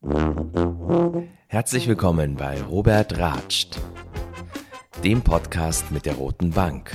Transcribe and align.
Herzlich 0.00 1.88
willkommen 1.88 2.36
bei 2.36 2.62
Robert 2.62 3.18
Ratscht, 3.18 3.80
dem 5.02 5.22
Podcast 5.22 5.90
mit 5.90 6.06
der 6.06 6.14
Roten 6.14 6.52
Bank. 6.52 6.92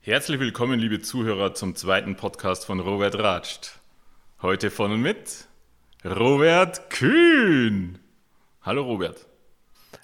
Herzlich 0.00 0.40
willkommen, 0.40 0.80
liebe 0.80 1.00
Zuhörer, 1.00 1.54
zum 1.54 1.76
zweiten 1.76 2.16
Podcast 2.16 2.64
von 2.64 2.80
Robert 2.80 3.16
Ratscht. 3.20 3.78
Heute 4.42 4.72
von 4.72 4.90
und 4.90 5.02
mit 5.02 5.46
Robert 6.04 6.90
Kühn. 6.90 8.00
Hallo 8.62 8.82
Robert. 8.82 9.26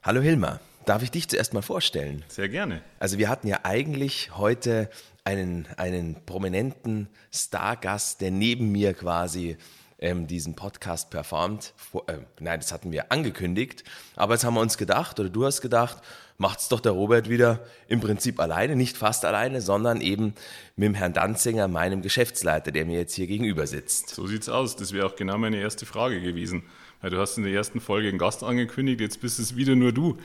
Hallo 0.05 0.21
Hilmar. 0.21 0.61
Darf 0.87 1.03
ich 1.03 1.11
dich 1.11 1.29
zuerst 1.29 1.53
mal 1.53 1.63
vorstellen? 1.63 2.25
Sehr 2.29 2.49
gerne. 2.49 2.81
Also 3.01 3.19
wir 3.19 3.29
hatten 3.29 3.49
ja 3.49 3.59
eigentlich 3.65 4.37
heute 4.37 4.89
einen, 5.25 5.67
einen 5.77 6.25
prominenten 6.25 7.09
Stargast, 7.35 8.21
der 8.21 8.31
neben 8.31 8.71
mir 8.71 8.95
quasi 8.95 9.57
ähm, 9.99 10.29
diesen 10.29 10.55
Podcast 10.55 11.11
performt. 11.11 11.75
Vor, 11.75 12.09
äh, 12.09 12.19
nein, 12.39 12.61
das 12.61 12.71
hatten 12.71 12.93
wir 12.93 13.11
angekündigt. 13.11 13.83
Aber 14.15 14.35
jetzt 14.35 14.45
haben 14.45 14.55
wir 14.55 14.61
uns 14.61 14.79
gedacht, 14.79 15.19
oder 15.19 15.29
du 15.29 15.45
hast 15.45 15.61
gedacht, 15.61 16.03
macht's 16.39 16.69
doch 16.69 16.81
der 16.81 16.93
Robert 16.93 17.29
wieder 17.29 17.65
im 17.89 18.01
Prinzip 18.01 18.41
alleine, 18.41 18.77
nicht 18.77 18.97
fast 18.97 19.25
alleine, 19.25 19.61
sondern 19.61 20.01
eben 20.01 20.35
mit 20.77 20.87
dem 20.87 20.95
Herrn 20.95 21.13
Danzinger, 21.13 21.69
meinem 21.69 22.03
Geschäftsleiter, 22.03 22.73
der 22.73 22.85
mir 22.85 22.99
jetzt 22.99 23.15
hier 23.15 23.27
gegenüber 23.27 23.67
sitzt. 23.67 24.11
So 24.11 24.27
sieht's 24.27 24.49
aus. 24.49 24.77
Das 24.77 24.93
wäre 24.93 25.07
auch 25.07 25.17
genau 25.17 25.39
meine 25.39 25.59
erste 25.59 25.87
Frage 25.87 26.21
gewesen. 26.21 26.65
Du 27.03 27.19
hast 27.19 27.37
in 27.37 27.45
der 27.45 27.53
ersten 27.53 27.81
Folge 27.81 28.09
einen 28.09 28.19
Gast 28.19 28.43
angekündigt, 28.43 29.01
jetzt 29.01 29.21
bist 29.21 29.39
es 29.39 29.55
wieder 29.55 29.77
nur 29.77 29.93
du. 29.93 30.17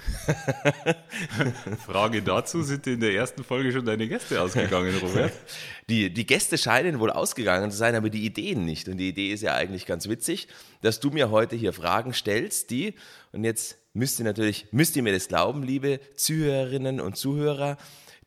Frage 1.86 2.22
dazu, 2.22 2.64
sind 2.64 2.88
in 2.88 3.02
der 3.02 3.14
ersten 3.14 3.44
Folge 3.44 3.72
schon 3.72 3.86
deine 3.86 4.08
Gäste 4.08 4.42
ausgegangen, 4.42 4.96
Robert? 5.02 5.34
Die, 5.90 6.10
die 6.14 6.26
Gäste 6.26 6.58
scheinen 6.58 7.00
wohl 7.02 7.10
ausgegangen 7.10 7.70
zu 7.70 7.76
sein, 7.76 7.96
aber 7.96 8.10
die 8.10 8.24
Ideen 8.24 8.64
nicht. 8.64 8.88
Und 8.88 8.96
die 8.96 9.10
Idee 9.10 9.34
ist 9.34 9.42
ja 9.42 9.56
eigentlich 9.56 9.86
ganz 9.86 10.08
witzig, 10.08 10.48
dass 10.82 11.02
du 11.02 11.10
mir 11.10 11.32
heute 11.32 11.58
hier 11.58 11.74
Fragen 11.74 12.14
stellst, 12.14 12.70
die, 12.70 12.94
und 13.34 13.44
jetzt 13.44 13.81
müsst 13.94 14.20
ihr 14.20 14.26
natürlich, 14.26 14.68
müsst 14.72 14.96
ihr 14.96 15.04
mir 15.04 15.14
das 15.14 15.28
glauben, 15.28 15.64
liebe 15.64 16.00
Zuhörerinnen 16.16 17.00
und 17.00 17.18
Zuhörer, 17.18 17.78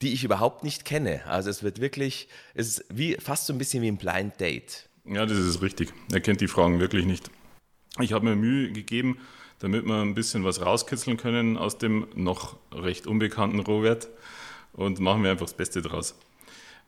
die 0.02 0.12
ich 0.12 0.24
überhaupt 0.24 0.64
nicht 0.64 0.84
kenne. 0.84 1.22
Also 1.26 1.50
es 1.50 1.62
wird 1.62 1.80
wirklich, 1.80 2.28
es 2.54 2.68
ist 2.68 2.84
wie, 2.88 3.14
fast 3.14 3.46
so 3.46 3.52
ein 3.52 3.58
bisschen 3.58 3.82
wie 3.82 3.88
ein 3.88 3.96
Blind 3.96 4.40
Date. 4.40 4.88
Ja, 5.06 5.26
das 5.26 5.38
ist 5.38 5.62
richtig. 5.62 5.92
Er 6.12 6.20
kennt 6.20 6.40
die 6.40 6.48
Fragen 6.48 6.80
wirklich 6.80 7.04
nicht. 7.04 7.30
Ich 8.00 8.12
habe 8.12 8.24
mir 8.24 8.36
Mühe 8.36 8.72
gegeben, 8.72 9.18
damit 9.60 9.86
wir 9.86 10.00
ein 10.00 10.14
bisschen 10.14 10.44
was 10.44 10.60
rauskitzeln 10.60 11.16
können 11.16 11.56
aus 11.56 11.78
dem 11.78 12.06
noch 12.14 12.56
recht 12.72 13.06
unbekannten 13.06 13.60
Rohwert 13.60 14.08
und 14.72 15.00
machen 15.00 15.22
wir 15.22 15.30
einfach 15.30 15.46
das 15.46 15.54
Beste 15.54 15.80
draus. 15.80 16.16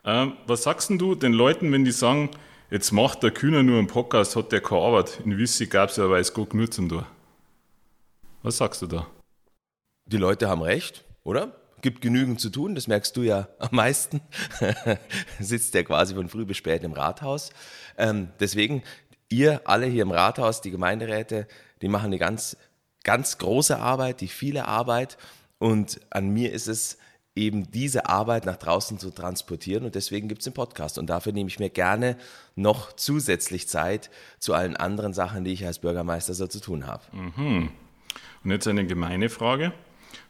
Ähm, 0.05 0.35
was 0.47 0.65
sagst 0.65 0.91
du 0.91 1.15
den 1.15 1.33
Leuten, 1.33 1.73
wenn 1.73 1.85
die 1.85 1.93
sagen, 1.93 2.31
jetzt 2.71 2.93
macht 2.93 3.23
der 3.23 3.31
Kühner 3.31 3.63
nur 3.63 3.79
einen 3.79 3.87
Podcast, 3.87 4.37
hat 4.37 4.53
der 4.53 4.61
keine 4.61 4.81
Arbeit? 4.83 5.21
In 5.25 5.39
Wissi 5.39 5.67
gab 5.67 5.91
es 5.91 5.97
ja 5.97 6.09
weiß 6.11 6.35
Gott 6.35 6.51
genug 6.51 6.73
zum 6.73 6.89
Tor. 6.89 7.07
Was 8.47 8.59
sagst 8.59 8.81
du 8.81 8.87
da? 8.87 9.09
Die 10.05 10.19
Leute 10.19 10.49
haben 10.49 10.63
recht, 10.63 11.05
oder? 11.25 11.57
Gibt 11.83 12.01
genügend 12.01 12.41
zu 12.41 12.49
tun, 12.49 12.77
das 12.77 12.87
merkst 12.87 13.17
du 13.17 13.23
ja 13.23 13.49
am 13.59 13.71
meisten. 13.73 14.21
Sitzt 15.41 15.75
der 15.75 15.83
quasi 15.83 16.15
von 16.15 16.29
früh 16.29 16.45
bis 16.45 16.57
spät 16.57 16.85
im 16.85 16.93
Rathaus. 16.93 17.51
Ähm, 17.99 18.29
deswegen, 18.39 18.85
ihr 19.29 19.63
alle 19.65 19.87
hier 19.87 20.03
im 20.03 20.13
Rathaus, 20.13 20.61
die 20.61 20.71
Gemeinderäte, 20.71 21.49
die 21.83 21.89
machen 21.89 22.07
eine 22.07 22.19
ganz, 22.19 22.57
ganz 23.03 23.39
große 23.39 23.81
Arbeit, 23.81 24.21
die 24.21 24.29
viele 24.29 24.69
Arbeit. 24.69 25.19
Und 25.59 26.01
an 26.11 26.29
mir 26.29 26.53
ist 26.53 26.69
es 26.69 26.99
eben 27.35 27.73
diese 27.73 28.09
Arbeit 28.09 28.47
nach 28.47 28.59
draußen 28.59 29.01
zu 29.01 29.11
transportieren. 29.11 29.85
Und 29.85 29.97
deswegen 29.97 30.29
gibt 30.29 30.43
es 30.43 30.45
den 30.45 30.55
Podcast. 30.55 30.99
Und 30.99 31.09
dafür 31.09 31.33
nehme 31.33 31.49
ich 31.49 31.59
mir 31.59 31.71
gerne 31.71 32.17
noch 32.55 32.93
zusätzlich 32.93 33.67
Zeit 33.67 34.09
zu 34.39 34.55
allen 34.55 34.77
anderen 34.77 35.15
Sachen, 35.15 35.43
die 35.43 35.53
ich 35.53 35.67
als 35.67 35.81
Bürgermeister 35.81 36.33
so 36.33 36.47
zu 36.47 36.61
tun 36.61 36.87
habe. 36.87 37.03
Mhm. 37.11 37.71
Und 38.47 38.53
jetzt 38.53 38.69
eine 38.69 38.87
gemeine 38.87 39.29
Frage. 39.29 39.73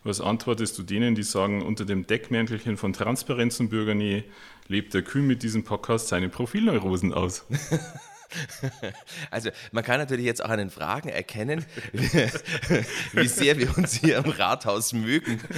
Was 0.03 0.22
antwortest 0.22 0.78
du 0.78 0.82
denen, 0.82 1.15
die 1.15 1.22
sagen, 1.22 1.60
unter 1.60 1.84
dem 1.84 2.06
Deckmäntelchen 2.06 2.78
von 2.78 2.94
Transparenz 2.94 3.60
und 3.60 3.69
Bürgernähe 3.69 4.25
lebt 4.69 4.94
der 4.94 5.03
Kühn 5.03 5.27
mit 5.27 5.43
diesem 5.43 5.65
Podcast 5.65 6.09
seine 6.09 6.31
Profilneurosen 6.31 7.12
aus? 7.12 7.44
Also 9.30 9.50
man 9.72 9.84
kann 9.84 9.98
natürlich 9.98 10.26
jetzt 10.26 10.44
auch 10.44 10.48
an 10.48 10.58
den 10.58 10.70
Fragen 10.70 11.08
erkennen, 11.08 11.64
wie 13.12 13.28
sehr 13.28 13.58
wir 13.58 13.76
uns 13.76 13.94
hier 13.94 14.19
im 14.19 14.30
Rathaus 14.30 14.92
mögen. 14.92 15.41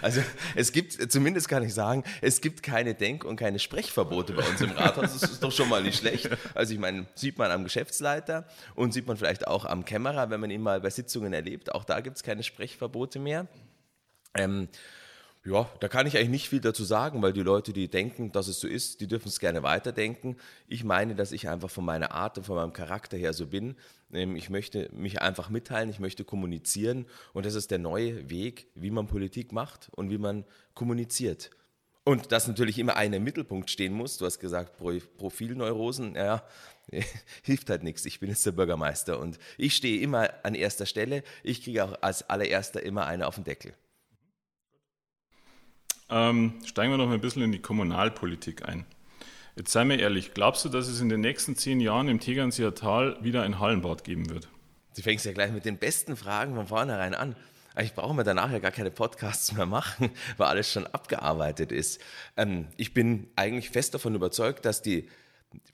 Also 0.00 0.22
es 0.54 0.72
gibt, 0.72 1.10
zumindest 1.10 1.48
kann 1.48 1.62
ich 1.64 1.74
sagen, 1.74 2.04
es 2.20 2.40
gibt 2.40 2.62
keine 2.62 2.94
Denk- 2.94 3.24
und 3.24 3.36
keine 3.36 3.58
Sprechverbote 3.58 4.32
bei 4.32 4.42
uns 4.48 4.60
im 4.60 4.70
Rathaus. 4.70 5.18
Das 5.18 5.30
ist 5.30 5.42
doch 5.42 5.50
schon 5.50 5.68
mal 5.68 5.82
nicht 5.82 5.98
schlecht. 5.98 6.30
Also 6.54 6.72
ich 6.72 6.78
meine, 6.78 7.06
sieht 7.14 7.36
man 7.36 7.50
am 7.50 7.64
Geschäftsleiter 7.64 8.46
und 8.74 8.92
sieht 8.92 9.06
man 9.06 9.16
vielleicht 9.16 9.46
auch 9.46 9.64
am 9.64 9.84
Kämmerer, 9.84 10.30
wenn 10.30 10.40
man 10.40 10.50
ihn 10.50 10.62
mal 10.62 10.80
bei 10.80 10.90
Sitzungen 10.90 11.32
erlebt. 11.32 11.74
Auch 11.74 11.84
da 11.84 12.00
gibt 12.00 12.16
es 12.16 12.22
keine 12.22 12.42
Sprechverbote 12.42 13.18
mehr. 13.18 13.48
Ähm, 14.34 14.68
ja, 15.48 15.68
da 15.80 15.88
kann 15.88 16.06
ich 16.06 16.16
eigentlich 16.16 16.28
nicht 16.28 16.48
viel 16.48 16.60
dazu 16.60 16.84
sagen, 16.84 17.22
weil 17.22 17.32
die 17.32 17.42
Leute, 17.42 17.72
die 17.72 17.88
denken, 17.88 18.32
dass 18.32 18.48
es 18.48 18.60
so 18.60 18.68
ist, 18.68 19.00
die 19.00 19.06
dürfen 19.06 19.28
es 19.28 19.40
gerne 19.40 19.62
weiterdenken. 19.62 20.36
Ich 20.66 20.84
meine, 20.84 21.14
dass 21.14 21.32
ich 21.32 21.48
einfach 21.48 21.70
von 21.70 21.84
meiner 21.84 22.12
Art 22.12 22.36
und 22.36 22.44
von 22.44 22.56
meinem 22.56 22.72
Charakter 22.72 23.16
her 23.16 23.32
so 23.32 23.46
bin. 23.46 23.76
Ähm, 24.12 24.36
ich 24.36 24.50
möchte 24.50 24.90
mich 24.92 25.22
einfach 25.22 25.48
mitteilen, 25.48 25.88
ich 25.88 26.00
möchte 26.00 26.24
kommunizieren 26.24 27.06
und 27.32 27.46
das 27.46 27.54
ist 27.54 27.70
der 27.70 27.78
neue 27.78 28.28
Weg, 28.28 28.66
wie 28.74 28.90
man 28.90 29.06
Politik 29.06 29.52
macht 29.52 29.88
und 29.92 30.10
wie 30.10 30.18
man 30.18 30.44
kommuniziert. 30.74 31.50
Und 32.04 32.32
dass 32.32 32.48
natürlich 32.48 32.78
immer 32.78 32.96
einer 32.96 33.16
im 33.16 33.24
Mittelpunkt 33.24 33.70
stehen 33.70 33.92
muss. 33.92 34.16
Du 34.16 34.24
hast 34.24 34.38
gesagt, 34.38 34.78
Profilneurosen, 35.18 36.14
ja, 36.14 36.42
hilft 37.42 37.70
halt 37.70 37.82
nichts. 37.82 38.04
Ich 38.06 38.20
bin 38.20 38.28
jetzt 38.28 38.44
der 38.44 38.52
Bürgermeister 38.52 39.18
und 39.18 39.38
ich 39.56 39.74
stehe 39.74 40.00
immer 40.00 40.30
an 40.42 40.54
erster 40.54 40.86
Stelle. 40.86 41.22
Ich 41.42 41.62
kriege 41.62 41.84
auch 41.84 42.02
als 42.02 42.28
allererster 42.28 42.82
immer 42.82 43.06
eine 43.06 43.26
auf 43.26 43.36
den 43.36 43.44
Deckel. 43.44 43.74
Ähm, 46.10 46.54
steigen 46.64 46.90
wir 46.92 46.98
noch 46.98 47.10
ein 47.10 47.20
bisschen 47.20 47.42
in 47.42 47.52
die 47.52 47.60
Kommunalpolitik 47.60 48.68
ein. 48.68 48.86
Jetzt 49.56 49.72
sei 49.72 49.84
mir 49.84 49.98
ehrlich, 49.98 50.34
glaubst 50.34 50.64
du, 50.64 50.68
dass 50.68 50.88
es 50.88 51.00
in 51.00 51.08
den 51.08 51.20
nächsten 51.20 51.56
zehn 51.56 51.80
Jahren 51.80 52.08
im 52.08 52.20
Tegernseer 52.20 52.74
Tal 52.74 53.16
wieder 53.22 53.42
ein 53.42 53.58
Hallenbad 53.58 54.04
geben 54.04 54.30
wird? 54.30 54.48
Du 54.96 55.02
fängst 55.02 55.26
ja 55.26 55.32
gleich 55.32 55.52
mit 55.52 55.64
den 55.64 55.78
besten 55.78 56.16
Fragen 56.16 56.54
von 56.54 56.68
vornherein 56.68 57.14
an. 57.14 57.36
Ich 57.80 57.94
brauche 57.94 58.14
mir 58.14 58.24
danach 58.24 58.50
ja 58.50 58.58
gar 58.58 58.70
keine 58.70 58.90
Podcasts 58.90 59.52
mehr 59.52 59.66
machen, 59.66 60.10
weil 60.36 60.48
alles 60.48 60.72
schon 60.72 60.86
abgearbeitet 60.86 61.72
ist. 61.72 62.00
Ähm, 62.36 62.66
ich 62.76 62.94
bin 62.94 63.28
eigentlich 63.36 63.70
fest 63.70 63.94
davon 63.94 64.14
überzeugt, 64.14 64.64
dass 64.64 64.80
die, 64.80 65.08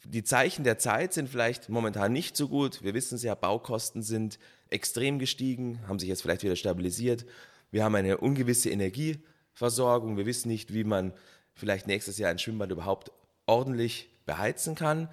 die 0.05 0.25
Zeichen 0.25 0.65
der 0.65 0.79
Zeit 0.79 1.13
sind 1.13 1.29
vielleicht 1.29 1.69
momentan 1.69 2.13
nicht 2.13 2.37
so 2.37 2.49
gut. 2.49 2.83
Wir 2.83 2.95
wissen 2.95 3.15
es 3.15 3.23
ja, 3.23 3.35
Baukosten 3.35 4.03
sind 4.03 4.39
extrem 4.71 5.19
gestiegen, 5.19 5.81
haben 5.89 5.99
sich 5.99 6.09
jetzt 6.09 6.23
vielleicht 6.23 6.43
wieder 6.43 6.57
stabilisiert. 6.57 7.25
Wir 7.71 7.85
haben 7.85 7.95
eine 7.95 8.19
ungewisse 8.19 8.71
Energie. 8.71 9.19
Versorgung. 9.55 10.17
Wir 10.17 10.27
wissen 10.27 10.49
nicht, 10.49 10.75
wie 10.75 10.85
man 10.85 11.13
vielleicht 11.55 11.87
nächstes 11.87 12.19
Jahr 12.19 12.31
ein 12.31 12.39
Schwimmbad 12.39 12.71
überhaupt 12.71 13.11
ordentlich 13.47 14.09
beheizen 14.27 14.75
kann. 14.75 15.09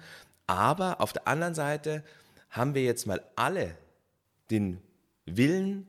Aber 0.46 1.00
auf 1.00 1.12
der 1.12 1.28
anderen 1.28 1.54
Seite 1.54 2.02
haben 2.50 2.74
wir 2.74 2.82
jetzt 2.82 3.06
mal 3.06 3.22
alle 3.36 3.76
den 4.50 4.82
Willen 5.24 5.86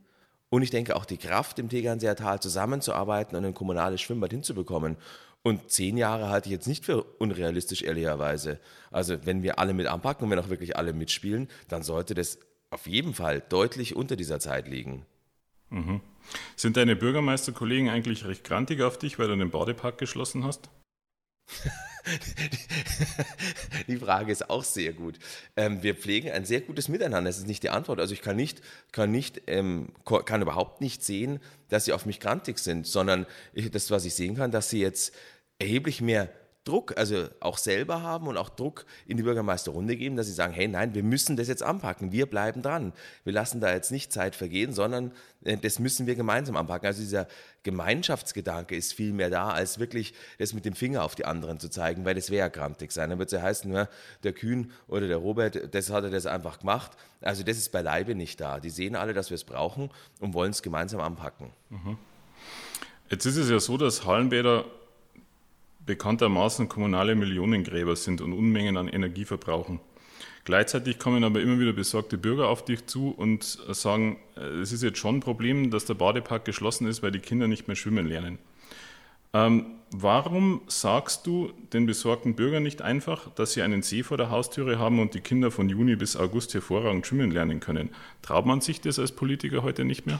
und 0.49 0.61
ich 0.61 0.69
denke 0.69 0.95
auch 0.95 1.05
die 1.05 1.17
Kraft, 1.17 1.57
im 1.57 1.67
Tegernseer 1.67 2.15
Tal 2.15 2.39
zusammenzuarbeiten 2.39 3.35
und 3.35 3.43
ein 3.43 3.55
kommunales 3.55 4.01
Schwimmbad 4.01 4.29
hinzubekommen. 4.31 4.97
Und 5.41 5.71
zehn 5.71 5.97
Jahre 5.97 6.29
halte 6.29 6.47
ich 6.47 6.53
jetzt 6.53 6.67
nicht 6.67 6.85
für 6.85 7.03
unrealistisch, 7.03 7.81
ehrlicherweise. 7.81 8.59
Also 8.91 9.25
wenn 9.25 9.41
wir 9.41 9.57
alle 9.57 9.73
mit 9.73 9.87
anpacken 9.87 10.25
und 10.25 10.29
wenn 10.29 10.37
auch 10.37 10.49
wirklich 10.49 10.77
alle 10.77 10.93
mitspielen, 10.93 11.49
dann 11.67 11.81
sollte 11.81 12.13
das 12.13 12.37
auf 12.69 12.85
jeden 12.87 13.15
Fall 13.15 13.41
deutlich 13.49 13.95
unter 13.95 14.15
dieser 14.15 14.39
Zeit 14.39 14.67
liegen. 14.67 15.05
Mhm. 15.69 16.01
Sind 16.55 16.77
deine 16.77 16.95
Bürgermeisterkollegen 16.95 17.89
eigentlich 17.89 18.25
recht 18.25 18.43
grantig 18.43 18.81
auf 18.81 18.97
dich, 18.97 19.19
weil 19.19 19.27
du 19.27 19.35
den 19.35 19.51
Badepark 19.51 19.97
geschlossen 19.97 20.43
hast? 20.43 20.69
die 23.87 23.97
Frage 23.97 24.31
ist 24.31 24.49
auch 24.49 24.63
sehr 24.63 24.93
gut. 24.93 25.19
Ähm, 25.55 25.83
wir 25.83 25.95
pflegen 25.95 26.31
ein 26.31 26.45
sehr 26.45 26.61
gutes 26.61 26.87
Miteinander. 26.87 27.29
Das 27.29 27.37
ist 27.37 27.47
nicht 27.47 27.63
die 27.63 27.69
Antwort. 27.69 27.99
Also 27.99 28.13
ich 28.13 28.21
kann 28.21 28.35
nicht, 28.35 28.61
kann 28.91 29.11
nicht, 29.11 29.41
ähm, 29.47 29.89
kann 30.25 30.41
überhaupt 30.41 30.81
nicht 30.81 31.03
sehen, 31.03 31.39
dass 31.69 31.85
sie 31.85 31.93
auf 31.93 32.05
mich 32.05 32.19
grantig 32.19 32.59
sind, 32.59 32.87
sondern 32.87 33.25
das, 33.53 33.91
was 33.91 34.05
ich 34.05 34.15
sehen 34.15 34.35
kann, 34.35 34.51
dass 34.51 34.69
sie 34.69 34.81
jetzt 34.81 35.13
erheblich 35.59 36.01
mehr 36.01 36.29
Druck, 36.63 36.97
also 36.97 37.27
auch 37.41 37.57
selber 37.57 38.01
haben 38.01 38.27
und 38.27 38.37
auch 38.37 38.49
Druck 38.49 38.85
in 39.05 39.17
die 39.17 39.23
Bürgermeisterrunde 39.23 39.97
geben, 39.97 40.15
dass 40.15 40.27
sie 40.27 40.33
sagen, 40.33 40.53
hey, 40.53 40.67
nein, 40.67 40.95
wir 40.95 41.03
müssen 41.03 41.35
das 41.35 41.49
jetzt 41.49 41.61
anpacken, 41.61 42.13
wir 42.13 42.25
bleiben 42.25 42.61
dran. 42.61 42.93
Wir 43.25 43.33
lassen 43.33 43.59
da 43.59 43.73
jetzt 43.73 43.91
nicht 43.91 44.13
Zeit 44.13 44.35
vergehen, 44.35 44.71
sondern 44.71 45.11
äh, 45.43 45.57
das 45.57 45.79
müssen 45.79 46.07
wir 46.07 46.15
gemeinsam 46.15 46.55
anpacken. 46.55 46.87
Also 46.87 47.01
dieser 47.01 47.27
Gemeinschaftsgedanke 47.63 48.75
ist 48.75 48.93
viel 48.93 49.11
mehr 49.11 49.29
da, 49.29 49.49
als 49.49 49.77
wirklich 49.77 50.13
das 50.37 50.53
mit 50.53 50.63
dem 50.63 50.73
Finger 50.73 51.03
auf 51.03 51.15
die 51.15 51.25
anderen 51.25 51.59
zu 51.59 51.69
zeigen, 51.69 52.05
weil 52.05 52.15
das 52.15 52.29
wäre 52.29 52.39
ja 52.39 52.47
grantig 52.47 52.93
sein. 52.93 53.09
Dann 53.09 53.19
wird 53.19 53.31
es 53.31 53.37
ja 53.37 53.41
heißen, 53.41 53.71
ja, 53.73 53.89
der 54.23 54.31
Kühn 54.31 54.71
oder 54.87 55.07
der 55.07 55.17
Robert, 55.17 55.75
das 55.75 55.89
hat 55.89 56.05
er 56.05 56.11
das 56.11 56.25
einfach 56.25 56.59
gemacht. 56.59 56.91
Also 57.19 57.43
das 57.43 57.57
ist 57.57 57.73
beileibe 57.73 58.15
nicht 58.15 58.39
da. 58.39 58.61
Die 58.61 58.69
sehen 58.69 58.95
alle, 58.95 59.13
dass 59.13 59.29
wir 59.29 59.35
es 59.35 59.43
brauchen 59.43 59.91
und 60.21 60.33
wollen 60.33 60.51
es 60.51 60.61
gemeinsam 60.61 61.01
anpacken. 61.01 61.51
Mhm. 61.69 61.97
Jetzt 63.09 63.25
ist 63.25 63.35
es 63.35 63.49
ja 63.49 63.59
so, 63.59 63.77
dass 63.77 64.05
Hallenbäder 64.05 64.65
bekanntermaßen 65.85 66.69
kommunale 66.69 67.15
Millionengräber 67.15 67.95
sind 67.95 68.21
und 68.21 68.33
Unmengen 68.33 68.77
an 68.77 68.87
Energie 68.87 69.25
verbrauchen. 69.25 69.79
Gleichzeitig 70.45 70.99
kommen 70.99 71.23
aber 71.23 71.41
immer 71.41 71.59
wieder 71.59 71.71
besorgte 71.71 72.17
Bürger 72.17 72.49
auf 72.49 72.65
dich 72.65 72.85
zu 72.85 73.09
und 73.09 73.43
sagen, 73.43 74.17
äh, 74.35 74.41
es 74.41 74.71
ist 74.73 74.83
jetzt 74.83 74.97
schon 74.97 75.17
ein 75.17 75.21
Problem, 75.21 75.71
dass 75.71 75.85
der 75.85 75.93
Badepark 75.93 76.43
geschlossen 76.43 76.87
ist, 76.87 77.01
weil 77.01 77.11
die 77.11 77.19
Kinder 77.19 77.47
nicht 77.47 77.67
mehr 77.67 77.75
schwimmen 77.77 78.07
lernen. 78.07 78.39
Ähm, 79.35 79.65
warum 79.89 80.61
sagst 80.67 81.25
du 81.25 81.51
den 81.71 81.85
besorgten 81.85 82.35
Bürgern 82.35 82.61
nicht 82.61 82.81
einfach, 82.81 83.29
dass 83.31 83.53
sie 83.53 83.61
einen 83.61 83.81
See 83.81 84.03
vor 84.03 84.17
der 84.17 84.29
Haustüre 84.29 84.77
haben 84.77 84.99
und 84.99 85.13
die 85.13 85.21
Kinder 85.21 85.49
von 85.49 85.69
Juni 85.69 85.95
bis 85.95 86.15
August 86.15 86.53
hervorragend 86.53 87.07
schwimmen 87.07 87.31
lernen 87.31 87.59
können? 87.59 87.89
Traut 88.21 88.45
man 88.45 88.61
sich 88.61 88.81
das 88.81 88.99
als 88.99 89.13
Politiker 89.13 89.63
heute 89.63 89.85
nicht 89.85 90.05
mehr? 90.05 90.19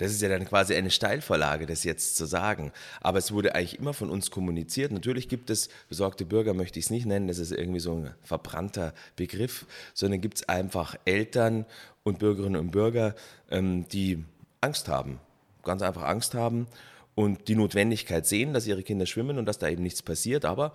Das 0.00 0.12
ist 0.12 0.22
ja 0.22 0.30
dann 0.30 0.46
quasi 0.46 0.74
eine 0.74 0.90
Steilvorlage, 0.90 1.66
das 1.66 1.84
jetzt 1.84 2.16
zu 2.16 2.24
sagen. 2.24 2.72
Aber 3.02 3.18
es 3.18 3.32
wurde 3.32 3.54
eigentlich 3.54 3.78
immer 3.78 3.92
von 3.92 4.08
uns 4.08 4.30
kommuniziert. 4.30 4.92
Natürlich 4.92 5.28
gibt 5.28 5.50
es 5.50 5.68
besorgte 5.90 6.24
Bürger, 6.24 6.54
möchte 6.54 6.78
ich 6.78 6.86
es 6.86 6.90
nicht 6.90 7.04
nennen, 7.04 7.28
das 7.28 7.36
ist 7.36 7.52
irgendwie 7.52 7.80
so 7.80 7.96
ein 7.96 8.14
verbrannter 8.22 8.94
Begriff, 9.16 9.66
sondern 9.92 10.22
gibt 10.22 10.38
es 10.38 10.48
einfach 10.48 10.96
Eltern 11.04 11.66
und 12.02 12.18
Bürgerinnen 12.18 12.58
und 12.58 12.70
Bürger, 12.70 13.14
ähm, 13.50 13.86
die 13.88 14.24
Angst 14.62 14.88
haben, 14.88 15.20
ganz 15.64 15.82
einfach 15.82 16.04
Angst 16.04 16.32
haben 16.34 16.66
und 17.14 17.48
die 17.48 17.54
Notwendigkeit 17.54 18.26
sehen, 18.26 18.54
dass 18.54 18.66
ihre 18.66 18.82
Kinder 18.82 19.04
schwimmen 19.04 19.36
und 19.36 19.44
dass 19.44 19.58
da 19.58 19.68
eben 19.68 19.82
nichts 19.82 20.00
passiert. 20.00 20.46
Aber 20.46 20.72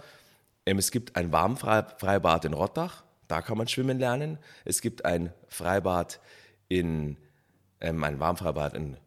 ähm, 0.68 0.77
es 0.77 0.92
gibt 0.92 1.16
ein 1.16 1.31
Warmfreibad 1.31 2.45
in 2.45 2.54
Rottach, 2.54 3.04
da 3.27 3.42
kann 3.42 3.57
man 3.57 3.68
schwimmen 3.68 3.98
lernen. 3.98 4.38
Es 4.66 4.81
gibt 4.81 5.04
ein 5.04 5.33
Freibad 5.48 6.19
in, 6.68 7.18
ähm, 7.81 8.04
ein 8.04 8.19
Warmfreibad 8.19 8.75
in 8.75 8.98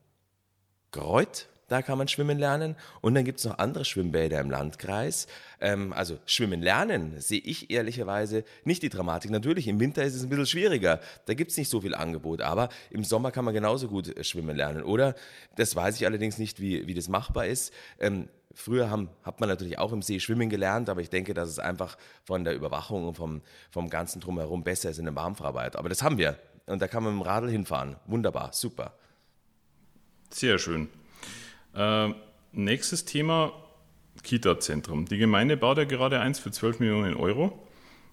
Greuth, 0.98 1.46
da 1.68 1.82
kann 1.82 1.98
man 1.98 2.08
schwimmen 2.08 2.38
lernen. 2.38 2.76
Und 3.02 3.14
dann 3.14 3.24
gibt 3.24 3.38
es 3.38 3.44
noch 3.44 3.58
andere 3.58 3.84
Schwimmbäder 3.84 4.40
im 4.40 4.50
Landkreis. 4.50 5.26
Ähm, 5.60 5.92
also 5.92 6.18
schwimmen 6.24 6.62
lernen 6.62 7.20
sehe 7.20 7.40
ich 7.40 7.70
ehrlicherweise 7.70 8.44
nicht 8.64 8.82
die 8.82 8.88
Dramatik. 8.88 9.30
Natürlich, 9.30 9.68
im 9.68 9.78
Winter 9.78 10.02
ist 10.02 10.14
es 10.14 10.22
ein 10.22 10.30
bisschen 10.30 10.46
schwieriger. 10.46 11.00
Da 11.26 11.34
gibt 11.34 11.50
es 11.50 11.56
nicht 11.56 11.68
so 11.68 11.82
viel 11.82 11.94
Angebot. 11.94 12.40
Aber 12.40 12.70
im 12.90 13.04
Sommer 13.04 13.30
kann 13.30 13.44
man 13.44 13.54
genauso 13.54 13.86
gut 13.86 14.16
äh, 14.16 14.24
schwimmen 14.24 14.56
lernen. 14.56 14.82
Oder, 14.82 15.14
das 15.56 15.76
weiß 15.76 15.96
ich 15.96 16.06
allerdings 16.06 16.38
nicht, 16.38 16.58
wie, 16.60 16.86
wie 16.86 16.94
das 16.94 17.08
machbar 17.08 17.46
ist. 17.46 17.72
Ähm, 18.00 18.28
Früher 18.54 18.90
haben, 18.90 19.10
hat 19.22 19.38
man 19.38 19.48
natürlich 19.48 19.78
auch 19.78 19.92
im 19.92 20.02
See 20.02 20.18
schwimmen 20.18 20.48
gelernt, 20.48 20.88
aber 20.88 21.00
ich 21.00 21.10
denke, 21.10 21.32
dass 21.32 21.48
es 21.48 21.60
einfach 21.60 21.96
von 22.24 22.42
der 22.42 22.56
Überwachung 22.56 23.06
und 23.06 23.14
vom, 23.14 23.42
vom 23.70 23.88
ganzen 23.88 24.20
Drumherum 24.20 24.64
besser 24.64 24.90
ist 24.90 24.98
in 24.98 25.04
der 25.04 25.14
Warmfreiheit. 25.14 25.76
Aber 25.76 25.88
das 25.88 26.02
haben 26.02 26.18
wir. 26.18 26.36
Und 26.66 26.82
da 26.82 26.88
kann 26.88 27.04
man 27.04 27.14
mit 27.16 27.24
dem 27.24 27.28
Radl 27.28 27.50
hinfahren. 27.50 27.96
Wunderbar, 28.06 28.52
super. 28.52 28.94
Sehr 30.30 30.58
schön. 30.58 30.88
Äh, 31.74 32.08
nächstes 32.52 33.04
Thema, 33.04 33.52
Kita-Zentrum. 34.22 35.06
Die 35.06 35.18
Gemeinde 35.18 35.56
baut 35.56 35.78
ja 35.78 35.84
gerade 35.84 36.20
eins 36.20 36.38
für 36.38 36.50
12 36.50 36.80
Millionen 36.80 37.14
Euro. 37.14 37.58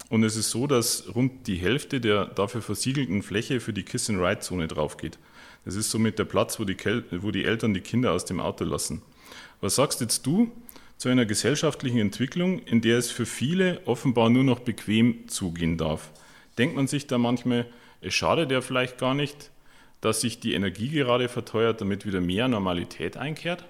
Und 0.09 0.23
es 0.23 0.35
ist 0.35 0.51
so, 0.51 0.67
dass 0.67 1.15
rund 1.15 1.47
die 1.47 1.55
Hälfte 1.55 1.99
der 1.99 2.25
dafür 2.25 2.61
versiegelten 2.61 3.23
Fläche 3.23 3.59
für 3.59 3.73
die 3.73 3.83
Kiss-and-Ride-Zone 3.83 4.67
drauf 4.67 4.97
geht. 4.97 5.17
Das 5.65 5.75
ist 5.75 5.89
somit 5.89 6.19
der 6.19 6.25
Platz, 6.25 6.59
wo 6.59 6.63
die, 6.63 6.77
wo 7.11 7.31
die 7.31 7.43
Eltern 7.43 7.73
die 7.73 7.81
Kinder 7.81 8.11
aus 8.11 8.25
dem 8.25 8.39
Auto 8.39 8.63
lassen. 8.65 9.01
Was 9.61 9.75
sagst 9.75 10.01
jetzt 10.01 10.25
du 10.25 10.51
zu 10.97 11.09
einer 11.09 11.25
gesellschaftlichen 11.25 11.97
Entwicklung, 11.97 12.59
in 12.59 12.81
der 12.81 12.99
es 12.99 13.09
für 13.09 13.25
viele 13.25 13.81
offenbar 13.85 14.29
nur 14.29 14.43
noch 14.43 14.59
bequem 14.59 15.27
zugehen 15.27 15.77
darf? 15.77 16.11
Denkt 16.57 16.75
man 16.75 16.87
sich 16.87 17.07
da 17.07 17.17
manchmal, 17.17 17.65
es 18.01 18.13
schadet 18.13 18.51
ja 18.51 18.61
vielleicht 18.61 18.99
gar 18.99 19.15
nicht, 19.15 19.49
dass 20.05 20.21
sich 20.21 20.39
die 20.39 20.53
Energie 20.53 20.89
gerade 20.89 21.27
verteuert, 21.27 21.81
damit 21.81 22.05
wieder 22.05 22.21
mehr 22.21 22.47
Normalität 22.47 23.17
einkehrt? 23.17 23.65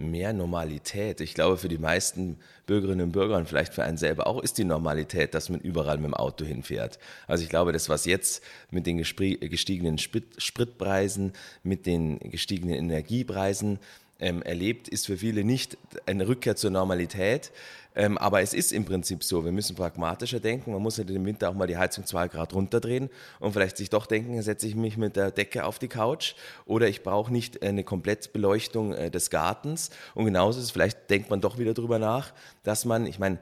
Mehr 0.00 0.32
Normalität. 0.32 1.20
Ich 1.20 1.34
glaube, 1.34 1.56
für 1.56 1.68
die 1.68 1.76
meisten 1.76 2.38
Bürgerinnen 2.66 3.06
und 3.06 3.12
Bürger 3.12 3.36
und 3.36 3.48
vielleicht 3.48 3.74
für 3.74 3.82
einen 3.82 3.96
selber 3.96 4.28
auch 4.28 4.40
ist 4.40 4.56
die 4.56 4.64
Normalität, 4.64 5.34
dass 5.34 5.48
man 5.48 5.60
überall 5.60 5.96
mit 5.96 6.06
dem 6.06 6.14
Auto 6.14 6.44
hinfährt. 6.44 7.00
Also 7.26 7.42
ich 7.42 7.50
glaube, 7.50 7.72
das, 7.72 7.88
was 7.88 8.04
jetzt 8.04 8.44
mit 8.70 8.86
den 8.86 8.96
gestiegenen 8.98 9.98
Spritpreisen, 9.98 11.32
mit 11.64 11.84
den 11.84 12.20
gestiegenen 12.20 12.76
Energiepreisen 12.76 13.80
ähm, 14.20 14.42
erlebt, 14.42 14.88
ist 14.88 15.06
für 15.06 15.16
viele 15.16 15.44
nicht 15.44 15.78
eine 16.06 16.26
Rückkehr 16.28 16.56
zur 16.56 16.70
Normalität. 16.70 17.52
Ähm, 17.94 18.16
aber 18.16 18.42
es 18.42 18.54
ist 18.54 18.72
im 18.72 18.84
Prinzip 18.84 19.24
so, 19.24 19.44
wir 19.44 19.50
müssen 19.50 19.74
pragmatischer 19.74 20.38
denken. 20.38 20.72
Man 20.72 20.82
muss 20.82 20.98
halt 20.98 21.10
im 21.10 21.24
Winter 21.26 21.50
auch 21.50 21.54
mal 21.54 21.66
die 21.66 21.76
Heizung 21.76 22.06
zwei 22.06 22.28
Grad 22.28 22.54
runterdrehen 22.54 23.10
und 23.40 23.52
vielleicht 23.52 23.76
sich 23.76 23.90
doch 23.90 24.06
denken, 24.06 24.40
setze 24.40 24.68
ich 24.68 24.76
mich 24.76 24.96
mit 24.96 25.16
der 25.16 25.32
Decke 25.32 25.64
auf 25.64 25.80
die 25.80 25.88
Couch 25.88 26.34
oder 26.64 26.88
ich 26.88 27.02
brauche 27.02 27.32
nicht 27.32 27.62
eine 27.62 27.82
Komplettbeleuchtung 27.82 28.92
äh, 28.92 29.10
des 29.10 29.30
Gartens. 29.30 29.90
Und 30.14 30.26
genauso 30.26 30.60
ist 30.60 30.70
vielleicht 30.70 31.10
denkt 31.10 31.28
man 31.28 31.40
doch 31.40 31.58
wieder 31.58 31.74
drüber 31.74 31.98
nach, 31.98 32.32
dass 32.62 32.84
man, 32.84 33.04
ich 33.04 33.18
meine, 33.18 33.38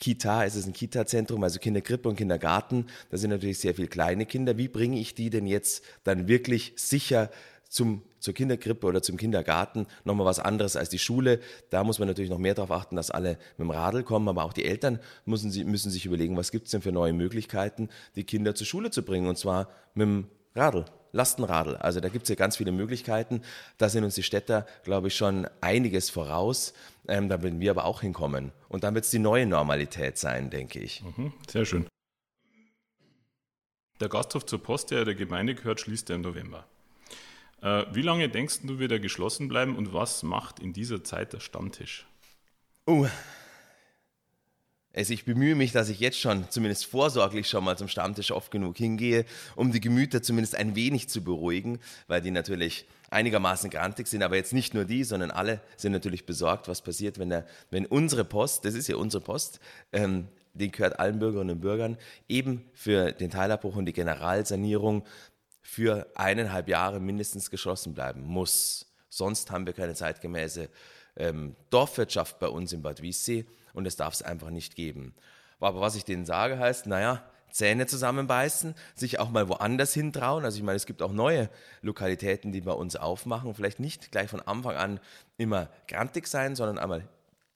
Kita, 0.00 0.44
es 0.44 0.54
ist 0.54 0.66
ein 0.66 0.72
Kita-Zentrum, 0.72 1.42
also 1.42 1.58
Kinderkrippe 1.58 2.08
und 2.08 2.16
Kindergarten, 2.16 2.86
da 3.10 3.16
sind 3.16 3.30
natürlich 3.30 3.58
sehr 3.58 3.74
viele 3.74 3.88
kleine 3.88 4.26
Kinder. 4.26 4.56
Wie 4.56 4.68
bringe 4.68 4.98
ich 4.98 5.16
die 5.16 5.28
denn 5.28 5.46
jetzt 5.46 5.84
dann 6.04 6.28
wirklich 6.28 6.72
sicher 6.76 7.30
zum, 7.68 8.02
zur 8.18 8.34
Kinderkrippe 8.34 8.86
oder 8.86 9.02
zum 9.02 9.16
Kindergarten 9.16 9.86
nochmal 10.04 10.26
was 10.26 10.38
anderes 10.38 10.76
als 10.76 10.88
die 10.88 10.98
Schule. 10.98 11.40
Da 11.70 11.84
muss 11.84 11.98
man 11.98 12.08
natürlich 12.08 12.30
noch 12.30 12.38
mehr 12.38 12.54
darauf 12.54 12.70
achten, 12.70 12.96
dass 12.96 13.10
alle 13.10 13.38
mit 13.56 13.66
dem 13.66 13.70
Radl 13.70 14.02
kommen, 14.02 14.28
aber 14.28 14.44
auch 14.44 14.52
die 14.52 14.64
Eltern 14.64 14.98
müssen, 15.24 15.50
müssen 15.70 15.90
sich 15.90 16.06
überlegen, 16.06 16.36
was 16.36 16.50
gibt 16.50 16.66
es 16.66 16.72
denn 16.72 16.82
für 16.82 16.92
neue 16.92 17.12
Möglichkeiten, 17.12 17.88
die 18.16 18.24
Kinder 18.24 18.54
zur 18.54 18.66
Schule 18.66 18.90
zu 18.90 19.02
bringen 19.02 19.28
und 19.28 19.38
zwar 19.38 19.68
mit 19.94 20.06
dem 20.06 20.26
Radl. 20.54 20.84
Lastenradl. 21.12 21.76
Also 21.76 22.00
da 22.00 22.08
gibt 22.08 22.24
es 22.24 22.28
ja 22.28 22.34
ganz 22.34 22.58
viele 22.58 22.72
Möglichkeiten. 22.72 23.42
Da 23.78 23.88
sind 23.88 24.04
uns 24.04 24.14
die 24.14 24.22
Städter, 24.22 24.66
glaube 24.84 25.08
ich, 25.08 25.16
schon 25.16 25.48
einiges 25.60 26.10
voraus. 26.10 26.74
Ähm, 27.06 27.28
da 27.30 27.42
werden 27.42 27.60
wir 27.60 27.70
aber 27.70 27.86
auch 27.86 28.02
hinkommen. 28.02 28.52
Und 28.68 28.84
dann 28.84 28.94
wird 28.94 29.06
es 29.06 29.10
die 29.10 29.18
neue 29.18 29.46
Normalität 29.46 30.18
sein, 30.18 30.50
denke 30.50 30.80
ich. 30.80 31.02
Mhm, 31.02 31.32
sehr 31.48 31.64
schön. 31.64 31.86
Der 34.00 34.08
Gasthof 34.08 34.46
zur 34.46 34.62
Post, 34.62 34.90
der 34.90 35.04
der 35.04 35.14
Gemeinde 35.14 35.54
gehört, 35.54 35.80
schließt 35.80 36.08
ja 36.10 36.14
im 36.14 36.20
November. 36.20 36.66
Äh, 37.62 37.84
wie 37.92 38.02
lange 38.02 38.28
denkst 38.28 38.60
du, 38.62 38.78
wird 38.78 38.92
er 38.92 39.00
geschlossen 39.00 39.48
bleiben 39.48 39.76
und 39.76 39.92
was 39.92 40.22
macht 40.22 40.60
in 40.60 40.72
dieser 40.72 41.02
Zeit 41.02 41.32
der 41.32 41.40
Stammtisch? 41.40 42.06
Oh. 42.86 43.06
Also 44.94 45.12
ich 45.12 45.24
bemühe 45.24 45.54
mich, 45.54 45.72
dass 45.72 45.88
ich 45.88 46.00
jetzt 46.00 46.18
schon, 46.18 46.50
zumindest 46.50 46.86
vorsorglich 46.86 47.48
schon 47.48 47.62
mal 47.64 47.76
zum 47.76 47.88
Stammtisch 47.88 48.32
oft 48.32 48.50
genug 48.50 48.76
hingehe, 48.76 49.24
um 49.54 49.70
die 49.70 49.80
Gemüter 49.80 50.22
zumindest 50.22 50.56
ein 50.56 50.74
wenig 50.74 51.08
zu 51.08 51.22
beruhigen, 51.22 51.78
weil 52.06 52.20
die 52.20 52.30
natürlich 52.30 52.86
einigermaßen 53.10 53.70
grantig 53.70 54.08
sind, 54.08 54.22
aber 54.22 54.36
jetzt 54.36 54.52
nicht 54.52 54.74
nur 54.74 54.84
die, 54.84 55.04
sondern 55.04 55.30
alle 55.30 55.60
sind 55.76 55.92
natürlich 55.92 56.26
besorgt, 56.26 56.68
was 56.68 56.82
passiert, 56.82 57.18
wenn, 57.18 57.30
der, 57.30 57.46
wenn 57.70 57.86
unsere 57.86 58.24
Post, 58.24 58.64
das 58.64 58.74
ist 58.74 58.88
ja 58.88 58.96
unsere 58.96 59.22
Post, 59.22 59.60
ähm, 59.92 60.28
die 60.54 60.70
gehört 60.70 60.98
allen 60.98 61.18
Bürgerinnen 61.18 61.56
und 61.56 61.60
Bürgern, 61.60 61.96
eben 62.28 62.64
für 62.74 63.12
den 63.12 63.30
Teilabbruch 63.30 63.76
und 63.76 63.86
die 63.86 63.92
Generalsanierung 63.92 65.04
für 65.68 66.10
eineinhalb 66.14 66.66
Jahre 66.66 66.98
mindestens 66.98 67.50
geschlossen 67.50 67.92
bleiben 67.92 68.22
muss. 68.22 68.86
Sonst 69.10 69.50
haben 69.50 69.66
wir 69.66 69.74
keine 69.74 69.94
zeitgemäße 69.94 70.70
ähm, 71.16 71.56
Dorfwirtschaft 71.68 72.38
bei 72.38 72.48
uns 72.48 72.72
in 72.72 72.80
Bad 72.80 73.02
Wiessee 73.02 73.44
und 73.74 73.84
das 73.84 73.94
darf 73.94 74.14
es 74.14 74.22
einfach 74.22 74.48
nicht 74.48 74.76
geben. 74.76 75.14
Aber 75.60 75.82
was 75.82 75.94
ich 75.94 76.06
denen 76.06 76.24
sage, 76.24 76.58
heißt, 76.58 76.86
naja, 76.86 77.22
Zähne 77.50 77.86
zusammenbeißen, 77.86 78.74
sich 78.94 79.20
auch 79.20 79.28
mal 79.28 79.50
woanders 79.50 79.92
hintrauen. 79.92 80.46
Also 80.46 80.56
ich 80.56 80.62
meine, 80.62 80.76
es 80.76 80.86
gibt 80.86 81.02
auch 81.02 81.12
neue 81.12 81.50
Lokalitäten, 81.82 82.50
die 82.50 82.62
bei 82.62 82.72
uns 82.72 82.96
aufmachen. 82.96 83.54
Vielleicht 83.54 83.78
nicht 83.78 84.10
gleich 84.10 84.30
von 84.30 84.40
Anfang 84.40 84.76
an 84.76 85.00
immer 85.36 85.68
grantig 85.86 86.28
sein, 86.28 86.56
sondern 86.56 86.78
einmal 86.78 87.06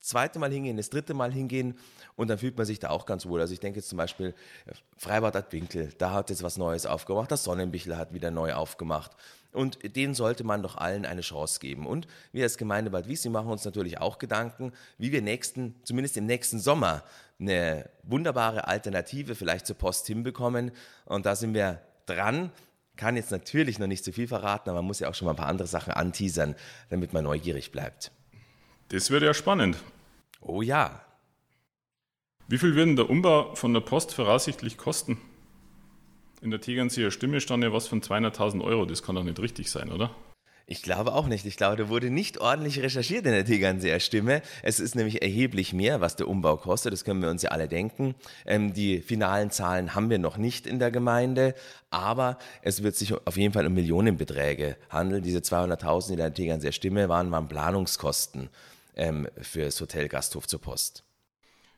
zweite 0.03 0.37
Mal 0.37 0.51
hingehen, 0.51 0.77
das 0.77 0.89
dritte 0.89 1.13
Mal 1.13 1.31
hingehen 1.31 1.77
und 2.15 2.27
dann 2.27 2.37
fühlt 2.37 2.57
man 2.57 2.65
sich 2.65 2.79
da 2.79 2.89
auch 2.89 3.05
ganz 3.05 3.25
wohl. 3.25 3.39
Also 3.39 3.53
ich 3.53 3.59
denke 3.59 3.79
jetzt 3.79 3.89
zum 3.89 3.97
Beispiel 3.97 4.35
Freibad 4.97 5.35
Ad 5.35 5.47
Winkel, 5.51 5.93
da 5.97 6.11
hat 6.11 6.29
jetzt 6.29 6.43
was 6.43 6.57
Neues 6.57 6.85
aufgemacht, 6.85 7.31
das 7.31 7.45
Sonnenbichel 7.45 7.97
hat 7.97 8.13
wieder 8.13 8.29
neu 8.29 8.53
aufgemacht. 8.53 9.11
Und 9.53 9.95
denen 9.95 10.15
sollte 10.15 10.43
man 10.43 10.63
doch 10.63 10.77
allen 10.77 11.05
eine 11.05 11.21
Chance 11.21 11.59
geben. 11.59 11.85
Und 11.85 12.07
wir 12.31 12.43
als 12.43 12.57
Gemeinde 12.57 12.89
Bad 12.89 13.07
Wiessee 13.07 13.29
machen 13.29 13.49
uns 13.49 13.63
natürlich 13.63 13.99
auch 13.99 14.17
Gedanken, 14.17 14.73
wie 14.97 15.11
wir 15.11 15.21
nächsten, 15.21 15.75
zumindest 15.83 16.17
im 16.17 16.25
nächsten 16.25 16.59
Sommer, 16.59 17.03
eine 17.39 17.87
wunderbare 18.01 18.67
Alternative 18.67 19.35
vielleicht 19.35 19.67
zur 19.67 19.77
Post 19.77 20.07
hinbekommen. 20.07 20.71
Und 21.05 21.27
da 21.27 21.35
sind 21.35 21.53
wir 21.53 21.81
dran. 22.07 22.51
Kann 22.95 23.15
jetzt 23.15 23.31
natürlich 23.31 23.77
noch 23.77 23.87
nicht 23.87 24.03
zu 24.03 24.11
viel 24.11 24.27
verraten, 24.27 24.69
aber 24.69 24.79
man 24.79 24.87
muss 24.87 24.99
ja 24.99 25.09
auch 25.09 25.15
schon 25.15 25.27
mal 25.27 25.33
ein 25.33 25.37
paar 25.37 25.47
andere 25.47 25.67
Sachen 25.67 25.93
anteasern, 25.93 26.55
damit 26.89 27.13
man 27.13 27.23
neugierig 27.23 27.71
bleibt. 27.71 28.11
Das 28.89 29.09
wird 29.11 29.23
ja 29.23 29.33
spannend. 29.33 29.77
Oh 30.45 30.61
ja. 30.61 31.01
Wie 32.49 32.57
viel 32.57 32.75
wird 32.75 32.87
denn 32.87 32.95
der 32.97 33.09
Umbau 33.09 33.55
von 33.55 33.73
der 33.73 33.79
Post 33.79 34.13
voraussichtlich 34.13 34.77
kosten? 34.77 35.17
In 36.41 36.51
der 36.51 36.59
Tegernseer 36.59 37.11
Stimme 37.11 37.39
stand 37.39 37.63
ja 37.63 37.71
was 37.71 37.87
von 37.87 38.01
200.000 38.01 38.61
Euro. 38.61 38.85
Das 38.85 39.01
kann 39.03 39.15
doch 39.15 39.23
nicht 39.23 39.39
richtig 39.39 39.71
sein, 39.71 39.89
oder? 39.89 40.13
Ich 40.65 40.81
glaube 40.81 41.13
auch 41.13 41.27
nicht. 41.27 41.45
Ich 41.45 41.55
glaube, 41.55 41.77
da 41.77 41.87
wurde 41.87 42.09
nicht 42.09 42.39
ordentlich 42.39 42.81
recherchiert 42.81 43.25
in 43.25 43.31
der 43.31 43.45
Tegernseer 43.45 44.01
Stimme. 44.01 44.41
Es 44.63 44.81
ist 44.81 44.95
nämlich 44.95 45.21
erheblich 45.21 45.71
mehr, 45.71 46.01
was 46.01 46.17
der 46.17 46.27
Umbau 46.27 46.57
kostet. 46.57 46.91
Das 46.91 47.05
können 47.05 47.21
wir 47.21 47.29
uns 47.29 47.43
ja 47.43 47.51
alle 47.51 47.69
denken. 47.69 48.13
Ähm, 48.45 48.73
die 48.73 48.99
finalen 48.99 49.49
Zahlen 49.49 49.95
haben 49.95 50.09
wir 50.09 50.19
noch 50.19 50.35
nicht 50.35 50.67
in 50.67 50.79
der 50.79 50.91
Gemeinde, 50.91 51.55
aber 51.89 52.37
es 52.61 52.83
wird 52.83 52.97
sich 52.97 53.13
auf 53.13 53.37
jeden 53.37 53.53
Fall 53.53 53.65
um 53.65 53.73
Millionenbeträge 53.73 54.75
handeln. 54.89 55.23
Diese 55.23 55.39
200.000 55.39 56.11
in 56.11 56.17
der 56.17 56.33
Tegernseer 56.33 56.73
Stimme 56.73 57.07
waren, 57.07 57.31
waren 57.31 57.47
Planungskosten 57.47 58.49
ähm, 58.95 59.27
für 59.41 59.65
das 59.65 59.79
Hotel 59.79 60.07
Gasthof 60.07 60.47
zur 60.47 60.61
Post. 60.61 61.03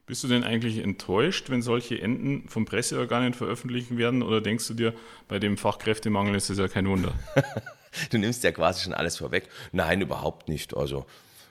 Bist 0.05 0.23
du 0.23 0.27
denn 0.27 0.43
eigentlich 0.43 0.77
enttäuscht, 0.77 1.49
wenn 1.49 1.63
solche 1.63 1.99
Enden 1.99 2.47
von 2.47 2.65
Presseorganen 2.65 3.33
veröffentlichen 3.33 3.97
werden? 3.97 4.21
Oder 4.21 4.39
denkst 4.39 4.67
du 4.67 4.75
dir, 4.75 4.93
bei 5.27 5.39
dem 5.39 5.57
Fachkräftemangel 5.57 6.35
ist 6.35 6.49
es 6.51 6.59
ja 6.59 6.67
kein 6.67 6.87
Wunder? 6.87 7.13
du 8.11 8.19
nimmst 8.19 8.43
ja 8.43 8.51
quasi 8.51 8.83
schon 8.83 8.93
alles 8.93 9.17
vorweg. 9.17 9.49
Nein, 9.71 10.01
überhaupt 10.01 10.47
nicht. 10.47 10.77
Also 10.77 11.07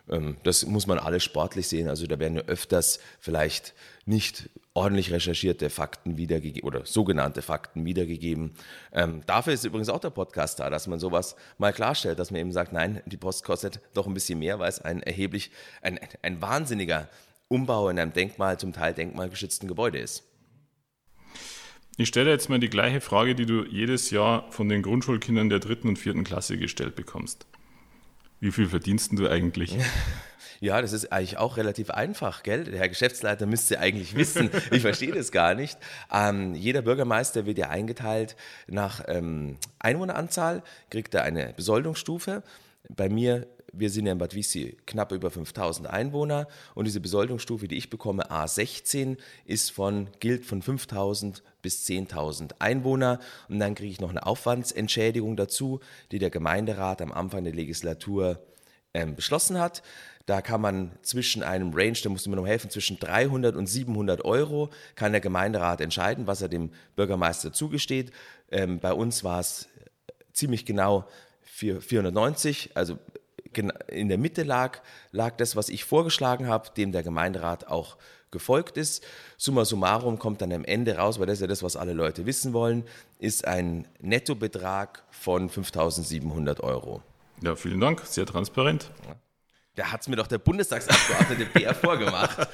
das 0.06 0.66
muss 0.66 0.87
man 0.87 0.99
alles 0.99 1.25
sportlich 1.25 1.66
sehen. 1.66 1.88
Also 1.88 2.06
da 2.06 2.18
werden 2.18 2.37
ja 2.37 2.42
öfters 2.42 3.00
vielleicht 3.20 3.75
nicht 4.04 4.50
ordentlich 4.75 5.12
recherchierte 5.12 5.70
Fakten 5.70 6.18
wiedergegeben 6.18 6.66
oder 6.66 6.84
sogenannte 6.84 7.40
Fakten 7.40 7.84
wiedergegeben. 7.87 8.52
Ähm, 8.92 9.23
dafür 9.26 9.54
ist 9.54 9.64
übrigens 9.64 9.88
auch 9.88 10.00
der 10.00 10.11
Podcast 10.11 10.61
da, 10.61 10.68
dass 10.68 10.88
man 10.88 10.99
sowas 10.99 11.37
mal 11.58 11.73
klarstellt, 11.73 12.18
dass 12.18 12.30
man 12.30 12.40
eben 12.40 12.52
sagt, 12.52 12.73
nein, 12.73 13.00
die 13.06 13.16
Post 13.16 13.44
kostet 13.44 13.80
doch 13.94 14.06
ein 14.06 14.14
bisschen 14.14 14.40
mehr, 14.40 14.58
weil 14.58 14.68
es 14.68 14.80
ein 14.80 15.02
erheblich, 15.02 15.52
ein, 15.80 15.99
ein 16.23 16.42
wahnsinniger 16.42 17.08
Umbau 17.49 17.88
in 17.88 17.99
einem 17.99 18.12
Denkmal, 18.12 18.58
zum 18.58 18.73
Teil 18.73 18.92
denkmalgeschützten 18.94 19.68
Gebäude 19.68 19.99
ist. 19.99 20.25
Ich 21.96 22.08
stelle 22.08 22.30
jetzt 22.30 22.49
mal 22.49 22.58
die 22.58 22.68
gleiche 22.68 23.00
Frage, 23.00 23.37
die 23.37 23.46
du 23.46 23.64
jedes 23.64 24.11
Jahr 24.11 24.50
von 24.50 24.68
den 24.68 24.82
Grundschulkindern 24.82 25.49
der 25.49 25.61
dritten 25.61 25.88
und 25.88 25.99
vierten 25.99 26.25
Klasse 26.25 26.58
gestellt 26.58 26.96
bekommst. 26.96 27.46
Wie 28.44 28.52
viel 28.52 28.68
verdienst 28.68 29.10
du 29.14 29.26
eigentlich? 29.26 29.74
Ja, 30.60 30.80
das 30.80 30.92
ist 30.94 31.12
eigentlich 31.12 31.36
auch 31.36 31.58
relativ 31.58 31.90
einfach, 31.90 32.42
gell? 32.42 32.64
Der 32.64 32.78
Herr 32.78 32.88
Geschäftsleiter 32.88 33.44
müsste 33.44 33.80
eigentlich 33.80 34.14
wissen. 34.14 34.48
Ich 34.70 34.80
verstehe 34.80 35.12
das 35.12 35.30
gar 35.30 35.54
nicht. 35.54 35.76
Ähm, 36.10 36.54
jeder 36.54 36.80
Bürgermeister 36.80 37.44
wird 37.44 37.58
ja 37.58 37.68
eingeteilt 37.68 38.34
nach 38.66 39.02
ähm, 39.08 39.58
Einwohneranzahl, 39.78 40.62
kriegt 40.88 41.12
er 41.12 41.24
eine 41.24 41.52
Besoldungsstufe. 41.54 42.42
Bei 42.88 43.10
mir 43.10 43.46
wir 43.76 43.90
sind 43.90 44.06
ja 44.06 44.12
in 44.12 44.18
Bad 44.18 44.34
Wiessee 44.34 44.76
knapp 44.86 45.12
über 45.12 45.30
5000 45.30 45.88
Einwohner 45.88 46.48
und 46.74 46.86
diese 46.86 47.00
Besoldungsstufe, 47.00 47.68
die 47.68 47.76
ich 47.76 47.90
bekomme, 47.90 48.30
A16, 48.30 49.16
ist 49.44 49.70
von, 49.70 50.08
gilt 50.20 50.44
von 50.44 50.62
5000 50.62 51.42
bis 51.62 51.86
10.000 51.86 52.52
Einwohner 52.58 53.20
und 53.48 53.58
dann 53.58 53.74
kriege 53.74 53.90
ich 53.90 54.00
noch 54.00 54.10
eine 54.10 54.26
Aufwandsentschädigung 54.26 55.36
dazu, 55.36 55.80
die 56.12 56.18
der 56.18 56.30
Gemeinderat 56.30 57.00
am 57.02 57.12
Anfang 57.12 57.44
der 57.44 57.54
Legislatur 57.54 58.40
ähm, 58.92 59.16
beschlossen 59.16 59.58
hat. 59.58 59.82
Da 60.26 60.40
kann 60.40 60.60
man 60.60 60.92
zwischen 61.02 61.42
einem 61.42 61.74
Range, 61.74 61.98
da 62.02 62.08
musst 62.08 62.24
du 62.24 62.30
mir 62.30 62.36
noch 62.36 62.46
helfen, 62.46 62.70
zwischen 62.70 62.98
300 62.98 63.56
und 63.56 63.66
700 63.66 64.24
Euro 64.24 64.70
kann 64.94 65.12
der 65.12 65.20
Gemeinderat 65.20 65.80
entscheiden, 65.82 66.26
was 66.26 66.40
er 66.40 66.48
dem 66.48 66.70
Bürgermeister 66.96 67.52
zugesteht. 67.52 68.10
Ähm, 68.50 68.80
bei 68.80 68.92
uns 68.92 69.22
war 69.22 69.40
es 69.40 69.68
ziemlich 70.32 70.64
genau 70.64 71.06
490, 71.42 72.70
also 72.74 72.98
in 73.58 74.08
der 74.08 74.18
Mitte 74.18 74.42
lag, 74.42 74.80
lag 75.12 75.37
das, 75.37 75.56
was 75.56 75.68
ich 75.68 75.84
vorgeschlagen 75.84 76.46
habe, 76.49 76.70
dem 76.76 76.92
der 76.92 77.02
Gemeinderat 77.02 77.68
auch 77.68 77.96
gefolgt 78.30 78.76
ist. 78.76 79.02
Summa 79.38 79.64
summarum 79.64 80.18
kommt 80.18 80.42
dann 80.42 80.52
am 80.52 80.64
Ende 80.64 80.96
raus, 80.96 81.18
weil 81.18 81.26
das 81.26 81.34
ist 81.34 81.40
ja 81.40 81.46
das, 81.46 81.62
was 81.62 81.76
alle 81.76 81.94
Leute 81.94 82.26
wissen 82.26 82.52
wollen, 82.52 82.84
ist 83.18 83.46
ein 83.46 83.87
Nettobetrag 84.00 85.02
von 85.11 85.49
5.700 85.49 86.61
Euro. 86.61 87.02
Ja, 87.42 87.56
vielen 87.56 87.80
Dank, 87.80 88.02
sehr 88.04 88.26
transparent. 88.26 88.90
Da 89.76 89.90
hat 89.90 90.02
es 90.02 90.08
mir 90.08 90.16
doch 90.16 90.28
der 90.28 90.38
Bundestagsabgeordnete 90.38 91.46
PR 91.46 91.75
vorgemacht. 91.87 92.46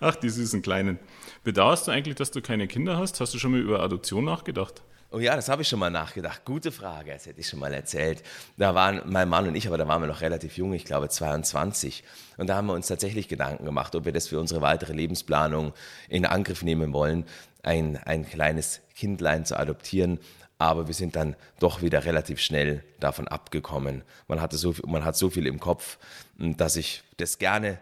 Ach, 0.00 0.14
die 0.14 0.28
süßen 0.28 0.62
Kleinen. 0.62 0.98
Bedauerst 1.42 1.88
du 1.88 1.90
eigentlich, 1.90 2.14
dass 2.14 2.30
du 2.30 2.40
keine 2.40 2.68
Kinder 2.68 2.98
hast? 2.98 3.20
Hast 3.20 3.34
du 3.34 3.38
schon 3.38 3.50
mal 3.50 3.60
über 3.60 3.80
Adoption 3.80 4.24
nachgedacht? 4.24 4.82
Oh 5.10 5.20
ja, 5.20 5.34
das 5.36 5.48
habe 5.48 5.62
ich 5.62 5.68
schon 5.68 5.78
mal 5.78 5.88
nachgedacht. 5.88 6.44
Gute 6.44 6.70
Frage, 6.70 7.12
das 7.12 7.24
hätte 7.24 7.40
ich 7.40 7.48
schon 7.48 7.60
mal 7.60 7.72
erzählt. 7.72 8.22
Da 8.58 8.74
waren 8.74 9.00
mein 9.06 9.26
Mann 9.26 9.48
und 9.48 9.54
ich, 9.54 9.66
aber 9.66 9.78
da 9.78 9.88
waren 9.88 10.02
wir 10.02 10.06
noch 10.06 10.20
relativ 10.20 10.58
jung, 10.58 10.74
ich 10.74 10.84
glaube 10.84 11.08
22. 11.08 12.04
Und 12.36 12.48
da 12.48 12.56
haben 12.56 12.66
wir 12.66 12.74
uns 12.74 12.88
tatsächlich 12.88 13.26
Gedanken 13.26 13.64
gemacht, 13.64 13.94
ob 13.94 14.04
wir 14.04 14.12
das 14.12 14.28
für 14.28 14.38
unsere 14.38 14.60
weitere 14.60 14.92
Lebensplanung 14.92 15.72
in 16.10 16.26
Angriff 16.26 16.62
nehmen 16.62 16.92
wollen, 16.92 17.24
ein, 17.62 17.96
ein 17.96 18.28
kleines 18.28 18.82
Kindlein 18.94 19.46
zu 19.46 19.58
adoptieren. 19.58 20.20
Aber 20.58 20.88
wir 20.88 20.94
sind 20.94 21.16
dann 21.16 21.36
doch 21.58 21.80
wieder 21.80 22.04
relativ 22.04 22.38
schnell 22.38 22.84
davon 23.00 23.28
abgekommen. 23.28 24.02
Man, 24.26 24.42
hatte 24.42 24.58
so, 24.58 24.74
man 24.86 25.06
hat 25.06 25.16
so 25.16 25.30
viel 25.30 25.46
im 25.46 25.58
Kopf, 25.58 25.96
dass 26.36 26.76
ich 26.76 27.02
das 27.16 27.38
gerne 27.38 27.78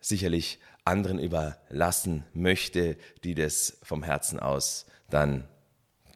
sicherlich 0.00 0.60
anderen 0.84 1.18
überlassen 1.18 2.24
möchte, 2.34 2.96
die 3.24 3.34
das 3.34 3.78
vom 3.82 4.04
Herzen 4.04 4.38
aus 4.38 4.86
dann 5.10 5.48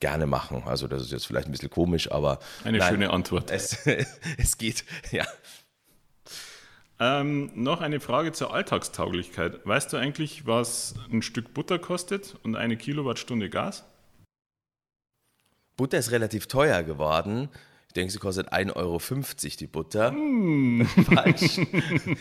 gerne 0.03 0.27
machen. 0.27 0.65
Also 0.67 0.89
das 0.89 1.03
ist 1.03 1.13
jetzt 1.13 1.27
vielleicht 1.27 1.49
ein 1.49 1.53
bisschen 1.53 1.71
komisch, 1.71 2.11
aber. 2.11 2.41
Eine 2.65 2.79
nein, 2.79 2.91
schöne 2.91 3.11
Antwort. 3.11 3.51
Es, 3.51 3.87
es 4.37 4.59
geht, 4.59 4.85
ja. 5.13 5.25
Ähm, 6.99 7.51
noch 7.55 7.81
eine 7.81 8.01
Frage 8.01 8.33
zur 8.33 8.53
Alltagstauglichkeit. 8.53 9.65
Weißt 9.65 9.93
du 9.93 9.97
eigentlich, 9.97 10.47
was 10.47 10.95
ein 11.11 11.23
Stück 11.23 11.55
Butter 11.55 11.79
kostet 11.79 12.37
und 12.43 12.57
eine 12.57 12.77
Kilowattstunde 12.77 13.49
Gas? 13.49 13.85
Butter 15.77 15.99
ist 15.99 16.11
relativ 16.11 16.49
teuer 16.49 16.83
geworden. 16.83 17.49
Ich 17.93 17.95
denke, 17.95 18.11
sie 18.11 18.19
kostet 18.21 18.51
1,50 18.51 18.75
Euro 18.75 18.99
die 19.61 19.67
Butter. 19.67 20.13
Mm. 20.13 20.87
Falsch. 21.15 21.61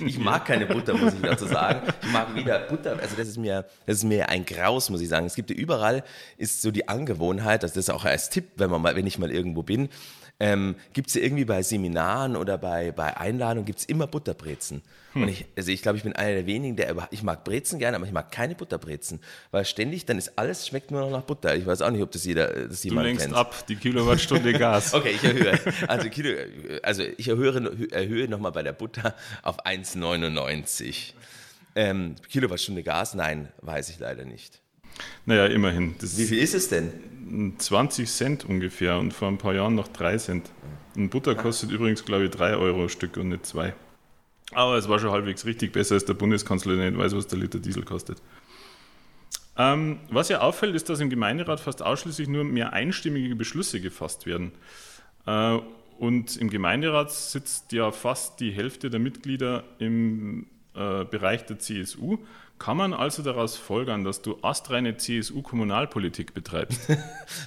Ich 0.05 0.19
mag 0.19 0.43
keine 0.43 0.65
Butter, 0.65 0.93
muss 0.97 1.13
ich 1.13 1.21
dazu 1.21 1.45
sagen. 1.45 1.87
Ich 2.01 2.11
mag 2.11 2.35
weder 2.35 2.59
Butter, 2.59 2.99
also 2.99 3.15
das 3.15 3.29
ist 3.29 3.37
mir, 3.37 3.65
das 3.85 3.99
ist 3.99 4.03
mir 4.03 4.27
ein 4.27 4.43
Graus, 4.43 4.89
muss 4.89 4.99
ich 4.99 5.07
sagen. 5.07 5.27
Es 5.27 5.33
gibt 5.33 5.49
ja 5.49 5.55
überall, 5.55 6.03
ist 6.35 6.61
so 6.61 6.71
die 6.71 6.89
Angewohnheit, 6.89 7.63
das 7.63 7.77
ist 7.77 7.89
auch 7.89 8.03
als 8.03 8.29
Tipp, 8.29 8.49
wenn 8.57 8.69
man 8.69 8.81
mal, 8.81 8.97
wenn 8.97 9.07
ich 9.07 9.17
mal 9.17 9.31
irgendwo 9.31 9.63
bin, 9.63 9.87
ähm, 10.41 10.75
gibt 10.93 11.09
es 11.09 11.15
irgendwie 11.15 11.45
bei 11.45 11.61
Seminaren 11.61 12.35
oder 12.35 12.57
bei, 12.57 12.91
bei 12.91 13.15
Einladungen 13.15 13.63
gibt 13.63 13.77
es 13.77 13.85
immer 13.85 14.07
Butterbrezen. 14.07 14.81
Hm. 15.13 15.21
Und 15.21 15.29
ich, 15.29 15.45
also 15.55 15.71
ich 15.71 15.83
glaube, 15.83 15.99
ich 15.99 16.03
bin 16.03 16.13
einer 16.13 16.33
der 16.33 16.47
wenigen, 16.47 16.75
der 16.75 16.89
über, 16.89 17.07
ich 17.11 17.21
mag 17.21 17.43
Brezen 17.43 17.77
gerne, 17.77 17.95
aber 17.95 18.07
ich 18.07 18.11
mag 18.11 18.31
keine 18.31 18.55
Butterbrezen, 18.55 19.19
weil 19.51 19.65
ständig 19.65 20.07
dann 20.07 20.17
ist 20.17 20.39
alles 20.39 20.67
schmeckt 20.67 20.89
nur 20.89 21.01
noch 21.01 21.11
nach 21.11 21.21
Butter. 21.21 21.55
Ich 21.55 21.67
weiß 21.67 21.83
auch 21.83 21.91
nicht, 21.91 22.01
ob 22.01 22.09
das 22.09 22.25
jeder, 22.25 22.67
das 22.67 22.83
jemand 22.83 23.05
du 23.05 23.09
lenkst 23.09 23.33
ab 23.33 23.67
die 23.67 23.75
Kilowattstunde 23.75 24.53
Gas. 24.53 24.93
okay, 24.95 25.11
ich 25.11 25.23
erhöhe, 25.23 25.59
also, 25.87 26.09
Kilo, 26.09 26.35
also 26.81 27.03
ich 27.03 27.27
erhöhe, 27.27 27.91
erhöhe 27.91 28.27
nochmal 28.27 28.51
bei 28.51 28.63
der 28.63 28.73
Butter 28.73 29.13
auf 29.43 29.63
1,99. 29.63 31.13
Ähm, 31.75 32.15
Kilowattstunde 32.31 32.81
Gas, 32.81 33.13
nein, 33.13 33.49
weiß 33.61 33.89
ich 33.89 33.99
leider 33.99 34.25
nicht. 34.25 34.59
Naja, 35.25 35.45
immerhin. 35.47 35.95
Wie 35.99 36.25
viel 36.25 36.39
ist 36.39 36.53
es 36.53 36.69
denn? 36.69 36.91
20 37.57 38.09
Cent 38.09 38.45
ungefähr 38.45 38.97
und 38.97 39.13
vor 39.13 39.27
ein 39.27 39.37
paar 39.37 39.53
Jahren 39.53 39.75
noch 39.75 39.87
3 39.87 40.17
Cent. 40.17 40.51
Und 40.95 41.09
Butter 41.09 41.35
kostet 41.35 41.71
ah. 41.71 41.73
übrigens, 41.73 42.03
glaube 42.03 42.25
ich, 42.25 42.31
3 42.31 42.55
Euro 42.55 42.87
Stück 42.89 43.17
und 43.17 43.29
nicht 43.29 43.45
2. 43.45 43.73
Aber 44.53 44.75
es 44.75 44.89
war 44.89 44.99
schon 44.99 45.11
halbwegs 45.11 45.45
richtig 45.45 45.71
besser, 45.71 45.95
als 45.95 46.05
der 46.05 46.13
Bundeskanzler 46.13 46.75
nicht 46.75 46.97
weiß, 46.97 47.15
was 47.15 47.27
der 47.27 47.39
Liter 47.39 47.59
Diesel 47.59 47.83
kostet. 47.83 48.21
Ähm, 49.57 49.99
was 50.09 50.29
ja 50.29 50.41
auffällt, 50.41 50.75
ist, 50.75 50.89
dass 50.89 50.99
im 50.99 51.09
Gemeinderat 51.09 51.59
fast 51.59 51.81
ausschließlich 51.81 52.27
nur 52.27 52.43
mehr 52.43 52.73
einstimmige 52.73 53.35
Beschlüsse 53.35 53.79
gefasst 53.79 54.25
werden. 54.25 54.51
Äh, 55.25 55.59
und 55.99 56.35
im 56.37 56.49
Gemeinderat 56.49 57.11
sitzt 57.11 57.71
ja 57.73 57.91
fast 57.91 58.39
die 58.39 58.51
Hälfte 58.51 58.89
der 58.89 58.99
Mitglieder 58.99 59.63
im 59.77 60.47
äh, 60.73 61.05
Bereich 61.05 61.45
der 61.45 61.59
CSU. 61.59 62.17
Kann 62.61 62.77
man 62.77 62.93
also 62.93 63.23
daraus 63.23 63.57
folgern, 63.57 64.03
dass 64.03 64.21
du 64.21 64.37
astreine 64.43 64.95
CSU-Kommunalpolitik 64.95 66.35
betreibst? 66.35 66.79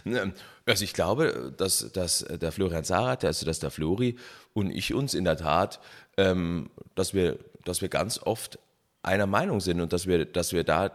also 0.66 0.82
ich 0.82 0.92
glaube, 0.92 1.54
dass, 1.56 1.92
dass 1.92 2.26
der 2.28 2.50
Florian 2.50 2.82
Sarat, 2.82 3.24
also 3.24 3.46
dass 3.46 3.60
der 3.60 3.70
Flori 3.70 4.16
und 4.54 4.72
ich 4.72 4.92
uns 4.92 5.14
in 5.14 5.22
der 5.22 5.36
Tat, 5.36 5.78
ähm, 6.16 6.68
dass, 6.96 7.14
wir, 7.14 7.38
dass 7.64 7.80
wir 7.80 7.88
ganz 7.88 8.18
oft 8.18 8.58
einer 9.04 9.28
Meinung 9.28 9.60
sind 9.60 9.80
und 9.80 9.92
dass 9.92 10.08
wir, 10.08 10.24
dass 10.24 10.52
wir 10.52 10.64
da 10.64 10.90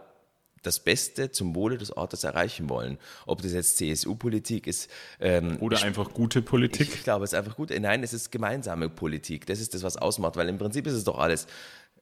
das 0.62 0.80
Beste 0.80 1.30
zum 1.30 1.54
Wohle 1.54 1.78
des 1.78 1.96
Ortes 1.96 2.22
erreichen 2.24 2.68
wollen. 2.68 2.98
Ob 3.24 3.40
das 3.40 3.52
jetzt 3.52 3.78
CSU-Politik 3.78 4.66
ist. 4.66 4.90
Ähm, 5.18 5.56
Oder 5.60 5.78
ich, 5.78 5.84
einfach 5.84 6.12
gute 6.12 6.42
Politik? 6.42 6.88
Ich, 6.88 6.94
ich, 6.96 7.02
glaube, 7.04 7.24
es 7.24 7.32
ist 7.32 7.38
einfach 7.38 7.56
gut. 7.56 7.70
Nein, 7.70 8.02
es 8.02 8.12
ist 8.12 8.30
gemeinsame 8.30 8.90
Politik. 8.90 9.46
Das 9.46 9.60
ist 9.60 9.72
das, 9.72 9.82
was 9.82 9.96
ausmacht, 9.96 10.36
weil 10.36 10.50
im 10.50 10.58
Prinzip 10.58 10.86
ist 10.86 10.92
es 10.92 11.04
doch 11.04 11.18
alles 11.18 11.46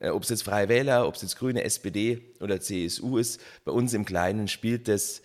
ob 0.00 0.22
es 0.22 0.28
jetzt 0.28 0.42
Freie 0.42 0.68
Wähler, 0.68 1.06
ob 1.06 1.14
es 1.14 1.22
jetzt 1.22 1.36
Grüne, 1.36 1.64
SPD 1.64 2.22
oder 2.40 2.60
CSU 2.60 3.18
ist, 3.18 3.40
bei 3.64 3.72
uns 3.72 3.92
im 3.94 4.04
Kleinen 4.04 4.48
spielt 4.48 4.88
das 4.88 5.22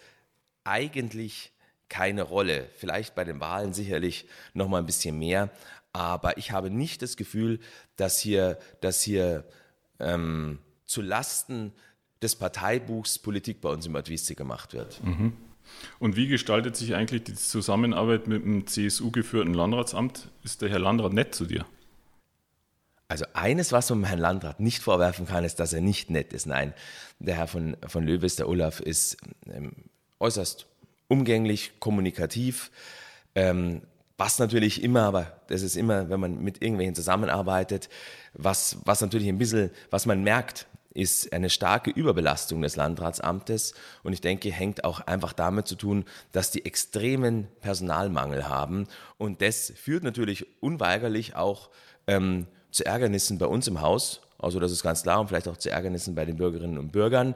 eigentlich 0.63 1.51
keine 1.89 2.23
Rolle. 2.23 2.67
Vielleicht 2.75 3.13
bei 3.13 3.23
den 3.23 3.39
Wahlen 3.39 3.73
sicherlich 3.73 4.25
noch 4.53 4.67
mal 4.67 4.79
ein 4.79 4.85
bisschen 4.85 5.19
mehr, 5.19 5.51
aber 5.91 6.37
ich 6.37 6.51
habe 6.51 6.71
nicht 6.71 7.01
das 7.03 7.17
Gefühl, 7.17 7.59
dass 7.97 8.19
hier, 8.19 8.57
dass 8.81 9.03
hier 9.03 9.45
ähm, 9.99 10.59
zu 10.85 11.01
Lasten 11.01 11.71
des 12.21 12.35
Parteibuchs 12.35 13.19
Politik 13.19 13.61
bei 13.61 13.69
uns 13.69 13.85
im 13.85 13.95
Adviste 13.95 14.33
gemacht 14.33 14.73
wird. 14.73 15.03
Mhm. 15.03 15.33
Und 15.99 16.15
wie 16.15 16.27
gestaltet 16.27 16.75
sich 16.75 16.95
eigentlich 16.95 17.23
die 17.23 17.35
Zusammenarbeit 17.35 18.27
mit 18.27 18.43
dem 18.43 18.67
CSU-geführten 18.67 19.53
Landratsamt? 19.53 20.29
Ist 20.43 20.61
der 20.61 20.69
Herr 20.69 20.79
Landrat 20.79 21.13
nett 21.13 21.35
zu 21.35 21.45
dir? 21.45 21.65
Also 23.13 23.25
eines, 23.33 23.71
was 23.71 23.91
man 23.91 24.05
Herrn 24.05 24.17
Landrat 24.17 24.59
nicht 24.59 24.81
vorwerfen 24.81 25.27
kann, 25.27 25.43
ist, 25.43 25.59
dass 25.59 25.71
er 25.71 25.81
nicht 25.81 26.09
nett 26.09 26.33
ist. 26.33 26.47
Nein, 26.47 26.73
der 27.19 27.35
Herr 27.35 27.45
von, 27.45 27.77
von 27.85 28.03
Löwes, 28.03 28.37
der 28.37 28.49
Olaf, 28.49 28.79
ist 28.79 29.17
ähm, 29.45 29.71
äußerst 30.19 30.65
umgänglich, 31.09 31.73
kommunikativ, 31.79 32.71
ähm, 33.35 33.83
was 34.17 34.39
natürlich 34.39 34.81
immer, 34.81 35.03
aber 35.03 35.39
das 35.45 35.61
ist 35.61 35.75
immer, 35.75 36.09
wenn 36.09 36.19
man 36.19 36.43
mit 36.43 36.63
irgendwelchen 36.63 36.95
zusammenarbeitet, 36.95 37.87
was, 38.33 38.77
was 38.83 39.01
natürlich 39.01 39.27
ein 39.27 39.37
bisschen, 39.37 39.69
was 39.91 40.07
man 40.07 40.23
merkt, 40.23 40.65
ist 40.95 41.33
eine 41.33 41.51
starke 41.51 41.91
Überbelastung 41.91 42.63
des 42.63 42.77
Landratsamtes 42.77 43.75
und 44.01 44.13
ich 44.13 44.21
denke, 44.21 44.51
hängt 44.51 44.85
auch 44.85 45.01
einfach 45.01 45.33
damit 45.33 45.67
zu 45.67 45.75
tun, 45.75 46.05
dass 46.31 46.49
die 46.49 46.65
extremen 46.65 47.47
Personalmangel 47.61 48.49
haben 48.49 48.87
und 49.19 49.43
das 49.43 49.71
führt 49.75 50.03
natürlich 50.03 50.47
unweigerlich 50.63 51.35
auch 51.35 51.69
ähm, 52.07 52.47
zu 52.73 52.85
Ärgernissen 52.85 53.37
bei 53.37 53.45
uns 53.45 53.67
im 53.67 53.79
Haus. 53.79 54.21
Also 54.39 54.59
das 54.59 54.73
ist 54.73 54.83
ganz 54.83 55.03
klar 55.03 55.21
und 55.21 55.27
vielleicht 55.27 55.47
auch 55.47 55.55
zu 55.55 55.69
Ärgernissen 55.69 56.15
bei 56.15 56.25
den 56.25 56.35
Bürgerinnen 56.35 56.77
und 56.77 56.91
Bürgern. 56.91 57.33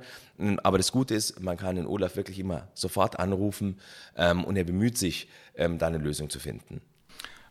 Aber 0.63 0.77
das 0.77 0.91
Gute 0.91 1.15
ist, 1.15 1.39
man 1.41 1.55
kann 1.55 1.77
den 1.77 1.87
Olaf 1.87 2.17
wirklich 2.17 2.37
immer 2.39 2.67
sofort 2.73 3.17
anrufen 3.17 3.79
ähm, 4.17 4.43
und 4.43 4.57
er 4.57 4.65
bemüht 4.65 4.97
sich, 4.97 5.29
ähm, 5.55 5.77
da 5.77 5.87
eine 5.87 5.99
Lösung 5.99 6.29
zu 6.29 6.39
finden. 6.39 6.81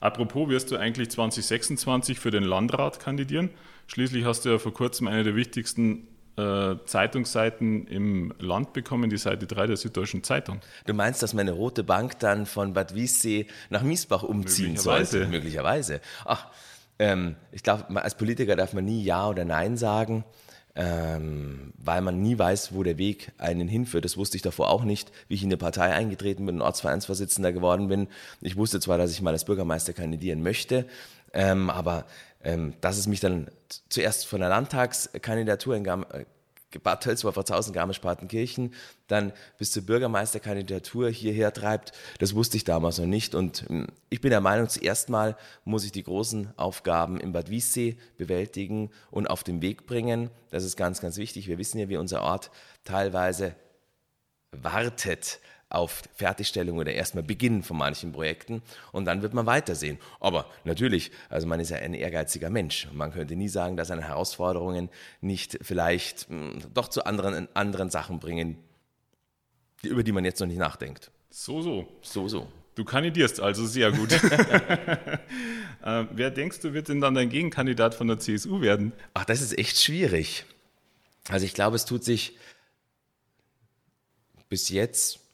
Apropos, 0.01 0.51
wirst 0.51 0.71
du 0.71 0.77
eigentlich 0.77 1.11
2026 1.11 2.19
für 2.19 2.31
den 2.31 2.43
Landrat 2.43 3.01
kandidieren? 3.01 3.49
Schließlich 3.87 4.27
hast 4.27 4.45
du 4.45 4.51
ja 4.51 4.59
vor 4.59 4.75
kurzem 4.75 5.09
eine 5.09 5.25
der 5.25 5.37
wichtigsten 5.37 6.07
äh, 6.37 6.77
Zeitungsseiten 6.85 7.87
im 7.87 8.35
Land 8.39 8.75
bekommen, 8.75 9.09
die 9.09 9.17
Seite 9.17 9.47
3 9.47 9.69
der 9.69 9.77
Süddeutschen 9.79 10.23
Zeitung. 10.23 10.61
Du 10.85 10.93
meinst, 10.93 11.23
dass 11.23 11.33
meine 11.33 11.53
rote 11.53 11.83
Bank 11.83 12.19
dann 12.19 12.45
von 12.45 12.75
Bad 12.75 12.95
Wiessee 12.95 13.47
nach 13.71 13.83
Miesbach 13.83 14.23
umziehen 14.23 14.73
Möglicherweise. 14.73 15.11
sollte? 15.19 15.31
Möglicherweise. 15.31 16.01
Ach, 16.27 16.49
ähm, 16.99 17.37
ich 17.53 17.63
glaube, 17.63 18.03
als 18.03 18.17
Politiker 18.17 18.57
darf 18.57 18.73
man 18.73 18.85
nie 18.85 19.03
Ja 19.03 19.29
oder 19.29 19.45
Nein 19.45 19.77
sagen, 19.77 20.25
ähm, 20.75 21.73
weil 21.79 22.03
man 22.03 22.21
nie 22.21 22.39
weiß, 22.39 22.75
wo 22.75 22.83
der 22.83 22.99
Weg 22.99 23.33
einen 23.39 23.69
hinführt. 23.69 24.05
Das 24.05 24.17
wusste 24.17 24.37
ich 24.37 24.43
davor 24.43 24.71
auch 24.71 24.85
nicht, 24.85 25.11
wie 25.29 25.35
ich 25.35 25.43
in 25.43 25.49
eine 25.49 25.57
Partei 25.57 25.93
eingetreten 25.93 26.45
bin 26.47 26.57
und 26.57 26.63
Ortsvereinsvorsitzender 26.63 27.53
geworden 27.53 27.89
bin. 27.89 28.09
Ich 28.41 28.57
wusste 28.57 28.79
zwar, 28.81 28.99
dass 28.99 29.11
ich 29.11 29.23
mal 29.23 29.33
als 29.33 29.45
Bürgermeister 29.45 29.95
kandidieren 29.95 30.43
möchte, 30.43 30.87
ähm, 31.33 31.71
aber 31.71 32.05
ähm, 32.45 32.75
dass 32.81 32.99
es 32.99 33.07
mich 33.07 33.21
dann 33.21 33.49
zuerst 33.89 34.27
von 34.27 34.41
der 34.41 34.51
Landtagskandidatur 34.51 35.77
Bad 36.83 37.03
Tölz, 37.03 37.25
Wolfertshausen, 37.25 37.73
Garmisch-Partenkirchen, 37.73 38.75
dann 39.07 39.33
bis 39.57 39.73
zur 39.73 39.85
Bürgermeisterkandidatur 39.85 41.09
hierher 41.11 41.53
treibt, 41.53 41.93
das 42.19 42.35
wusste 42.35 42.57
ich 42.57 42.65
damals 42.65 42.99
noch 42.99 43.07
nicht. 43.07 43.35
Und 43.35 43.65
hm, 43.69 43.87
ich 44.11 44.21
bin 44.21 44.31
der 44.31 44.41
Meinung, 44.41 44.69
zuerst 44.69 45.09
mal 45.09 45.37
muss 45.65 45.85
ich 45.85 45.93
die 45.93 46.03
großen 46.03 46.53
Aufgaben 46.57 47.19
im 47.21 47.33
Bad 47.33 47.51
Wiessee 47.51 47.97
bewältigen 48.19 48.91
und 49.11 49.29
auf 49.29 49.45
den 49.45 49.63
Weg 49.63 49.87
bringen. 49.87 50.31
Das 50.51 50.65
ist 50.65 50.77
ganz, 50.77 51.01
ganz 51.01 51.17
wichtig. 51.17 51.49
Wir 51.49 51.59
wissen 51.59 51.79
ja, 51.79 51.89
wie 51.89 51.97
unser 51.97 52.23
Ort 52.23 52.51
teilweise 52.85 53.55
wartet 54.51 55.41
auf 55.69 56.05
Fertigstellung 56.15 56.79
oder 56.79 56.93
erstmal 56.93 57.25
Beginn 57.25 57.63
von 57.63 57.77
manchen 57.77 58.13
Projekten 58.13 58.63
und 58.93 59.05
dann 59.05 59.23
wird 59.23 59.35
man 59.35 59.47
weitersehen. 59.47 59.99
Aber 60.21 60.47
natürlich, 60.65 61.11
also 61.29 61.47
man 61.47 61.59
ist 61.59 61.71
ja 61.71 61.79
ein 61.79 61.95
ehrgeiziger 61.95 62.51
Mensch. 62.51 62.89
Man 62.93 63.13
könnte 63.13 63.35
nie 63.35 63.49
sagen, 63.49 63.77
dass 63.77 63.91
eine 63.91 64.03
Herausforderungen 64.03 64.89
nicht 65.21 65.59
vielleicht 65.63 66.31
mh, 66.31 66.53
hm, 66.53 66.63
doch 66.73 66.89
zu 66.89 67.05
anderen, 67.05 67.49
anderen 67.55 67.91
Sachen 67.91 68.21
bringen, 68.21 68.59
über 69.83 70.05
die 70.05 70.13
man 70.13 70.25
jetzt 70.25 70.41
noch 70.41 70.47
nicht 70.47 70.59
nachdenkt. 70.59 71.11
So, 71.31 71.61
so. 71.63 71.89
So, 72.01 72.29
so. 72.29 72.49
Du 72.77 72.85
kandidierst 72.85 73.41
also 73.41 73.67
sehr 73.67 73.91
gut. 73.91 74.13
äh, 75.83 76.05
wer 76.13 76.31
denkst 76.31 76.61
du, 76.61 76.75
wird 76.75 76.89
denn 76.89 77.01
dann 77.01 77.15
dein 77.15 77.31
Gegenkandidat 77.31 77.95
von 77.95 78.07
der 78.07 78.19
CSU 78.19 78.61
werden? 78.61 78.93
Ach, 79.15 79.25
das 79.25 79.41
ist 79.41 79.59
echt 79.59 79.83
schwierig. 79.83 80.45
Also 81.29 81.45
ich 81.45 81.55
glaube, 81.55 81.75
es 81.75 81.87
tut 81.87 82.05
sich 82.05 82.37
bis 84.49 84.69
jetzt 84.69 85.26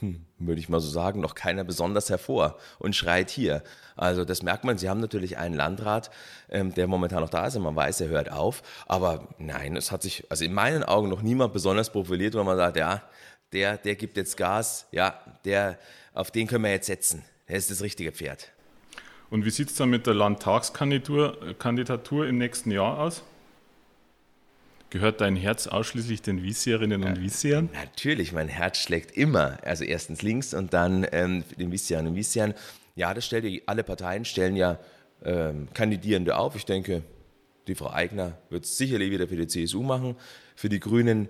hm, 0.00 0.26
würde 0.38 0.60
ich 0.60 0.68
mal 0.68 0.80
so 0.80 0.88
sagen, 0.88 1.20
noch 1.20 1.34
keiner 1.34 1.64
besonders 1.64 2.10
hervor 2.10 2.58
und 2.78 2.94
schreit 2.94 3.30
hier. 3.30 3.62
Also 3.96 4.24
das 4.24 4.42
merkt 4.42 4.64
man, 4.64 4.76
Sie 4.76 4.88
haben 4.88 5.00
natürlich 5.00 5.38
einen 5.38 5.54
Landrat, 5.54 6.10
ähm, 6.50 6.74
der 6.74 6.86
momentan 6.86 7.22
noch 7.22 7.30
da 7.30 7.46
ist 7.46 7.56
und 7.56 7.62
man 7.62 7.76
weiß, 7.76 8.02
er 8.02 8.08
hört 8.08 8.30
auf. 8.30 8.62
Aber 8.86 9.28
nein, 9.38 9.74
es 9.76 9.90
hat 9.90 10.02
sich, 10.02 10.24
also 10.28 10.44
in 10.44 10.52
meinen 10.52 10.82
Augen 10.82 11.08
noch 11.08 11.22
niemand 11.22 11.52
besonders 11.52 11.90
profiliert, 11.90 12.34
wo 12.34 12.44
man 12.44 12.56
sagt, 12.56 12.76
ja, 12.76 13.02
der, 13.52 13.78
der 13.78 13.94
gibt 13.94 14.16
jetzt 14.16 14.36
Gas, 14.36 14.86
ja, 14.92 15.18
der, 15.44 15.78
auf 16.12 16.30
den 16.30 16.46
können 16.46 16.64
wir 16.64 16.70
jetzt 16.70 16.86
setzen. 16.86 17.24
Der 17.48 17.56
ist 17.56 17.70
das 17.70 17.80
richtige 17.80 18.12
Pferd. 18.12 18.50
Und 19.30 19.44
wie 19.44 19.50
sieht 19.50 19.70
es 19.70 19.76
dann 19.76 19.88
mit 19.88 20.06
der 20.06 20.14
Landtagskandidatur 20.14 21.54
Kandidatur 21.58 22.26
im 22.26 22.38
nächsten 22.38 22.70
Jahr 22.70 22.98
aus? 22.98 23.22
Gehört 24.96 25.20
dein 25.20 25.36
Herz 25.36 25.66
ausschließlich 25.66 26.22
den 26.22 26.42
Wiesierinnen 26.42 27.04
und 27.04 27.20
Wiesiern? 27.20 27.68
Natürlich, 27.74 28.32
mein 28.32 28.48
Herz 28.48 28.78
schlägt 28.78 29.14
immer. 29.14 29.58
Also 29.62 29.84
erstens 29.84 30.22
links 30.22 30.54
und 30.54 30.72
dann 30.72 31.06
ähm, 31.12 31.44
den 31.58 31.70
Wiesierinnen 31.70 32.12
und 32.12 32.16
Wiesiern. 32.16 32.54
Ja, 32.94 33.12
das 33.12 33.26
stellt 33.26 33.44
ja, 33.44 33.60
alle 33.66 33.84
Parteien 33.84 34.24
stellen 34.24 34.56
ja 34.56 34.78
ähm, 35.22 35.68
Kandidierende 35.74 36.38
auf. 36.38 36.56
Ich 36.56 36.64
denke, 36.64 37.02
die 37.68 37.74
Frau 37.74 37.90
Eigner 37.90 38.38
wird 38.48 38.64
es 38.64 38.78
sicherlich 38.78 39.10
wieder 39.10 39.28
für 39.28 39.36
die 39.36 39.46
CSU 39.46 39.82
machen. 39.82 40.16
Für 40.54 40.70
die 40.70 40.80
Grünen 40.80 41.28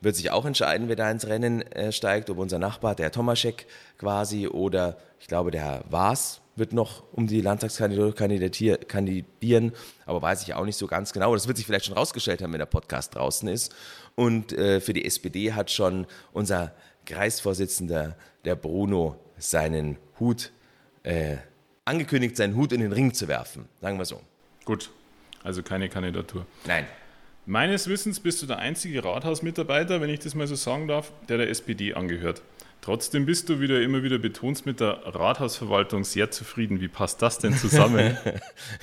wird 0.00 0.14
sich 0.14 0.30
auch 0.30 0.44
entscheiden, 0.44 0.86
wer 0.86 0.94
da 0.94 1.10
ins 1.10 1.26
Rennen 1.26 1.62
äh, 1.62 1.90
steigt, 1.90 2.30
ob 2.30 2.38
unser 2.38 2.60
Nachbar, 2.60 2.94
der 2.94 3.06
Herr 3.06 3.12
Tomaschek 3.12 3.66
quasi, 3.98 4.46
oder 4.46 4.96
ich 5.18 5.26
glaube, 5.26 5.50
der 5.50 5.62
Herr 5.62 5.84
Waas 5.90 6.40
wird 6.58 6.72
noch 6.72 7.02
um 7.12 7.26
die 7.26 7.40
Landtagskandidatur 7.40 8.78
kandidieren, 8.78 9.72
aber 10.06 10.22
weiß 10.22 10.42
ich 10.42 10.54
auch 10.54 10.64
nicht 10.64 10.76
so 10.76 10.86
ganz 10.86 11.12
genau. 11.12 11.34
Das 11.34 11.46
wird 11.46 11.56
sich 11.56 11.66
vielleicht 11.66 11.86
schon 11.86 11.96
rausgestellt 11.96 12.42
haben, 12.42 12.52
wenn 12.52 12.58
der 12.58 12.66
Podcast 12.66 13.14
draußen 13.14 13.48
ist. 13.48 13.74
Und 14.14 14.52
äh, 14.52 14.80
für 14.80 14.92
die 14.92 15.04
SPD 15.04 15.52
hat 15.52 15.70
schon 15.70 16.06
unser 16.32 16.72
Kreisvorsitzender, 17.06 18.16
der 18.44 18.54
Bruno, 18.54 19.16
seinen 19.38 19.96
Hut 20.20 20.52
äh, 21.02 21.36
angekündigt, 21.84 22.36
seinen 22.36 22.56
Hut 22.56 22.72
in 22.72 22.80
den 22.80 22.92
Ring 22.92 23.14
zu 23.14 23.28
werfen. 23.28 23.66
Sagen 23.80 23.98
wir 23.98 24.04
so. 24.04 24.20
Gut, 24.64 24.90
also 25.42 25.62
keine 25.62 25.88
Kandidatur. 25.88 26.46
Nein. 26.66 26.86
Meines 27.46 27.88
Wissens 27.88 28.20
bist 28.20 28.42
du 28.42 28.46
der 28.46 28.58
einzige 28.58 29.02
Rathausmitarbeiter, 29.02 30.02
wenn 30.02 30.10
ich 30.10 30.20
das 30.20 30.34
mal 30.34 30.46
so 30.46 30.54
sagen 30.54 30.86
darf, 30.86 31.12
der 31.30 31.38
der 31.38 31.48
SPD 31.48 31.94
angehört. 31.94 32.42
Trotzdem 32.80 33.26
bist 33.26 33.48
du, 33.48 33.60
wie 33.60 33.66
du 33.66 33.82
immer 33.82 34.02
wieder 34.02 34.18
betonst, 34.18 34.64
mit 34.64 34.80
der 34.80 35.00
Rathausverwaltung 35.04 36.04
sehr 36.04 36.30
zufrieden. 36.30 36.80
Wie 36.80 36.88
passt 36.88 37.20
das 37.22 37.38
denn 37.38 37.54
zusammen? 37.54 38.16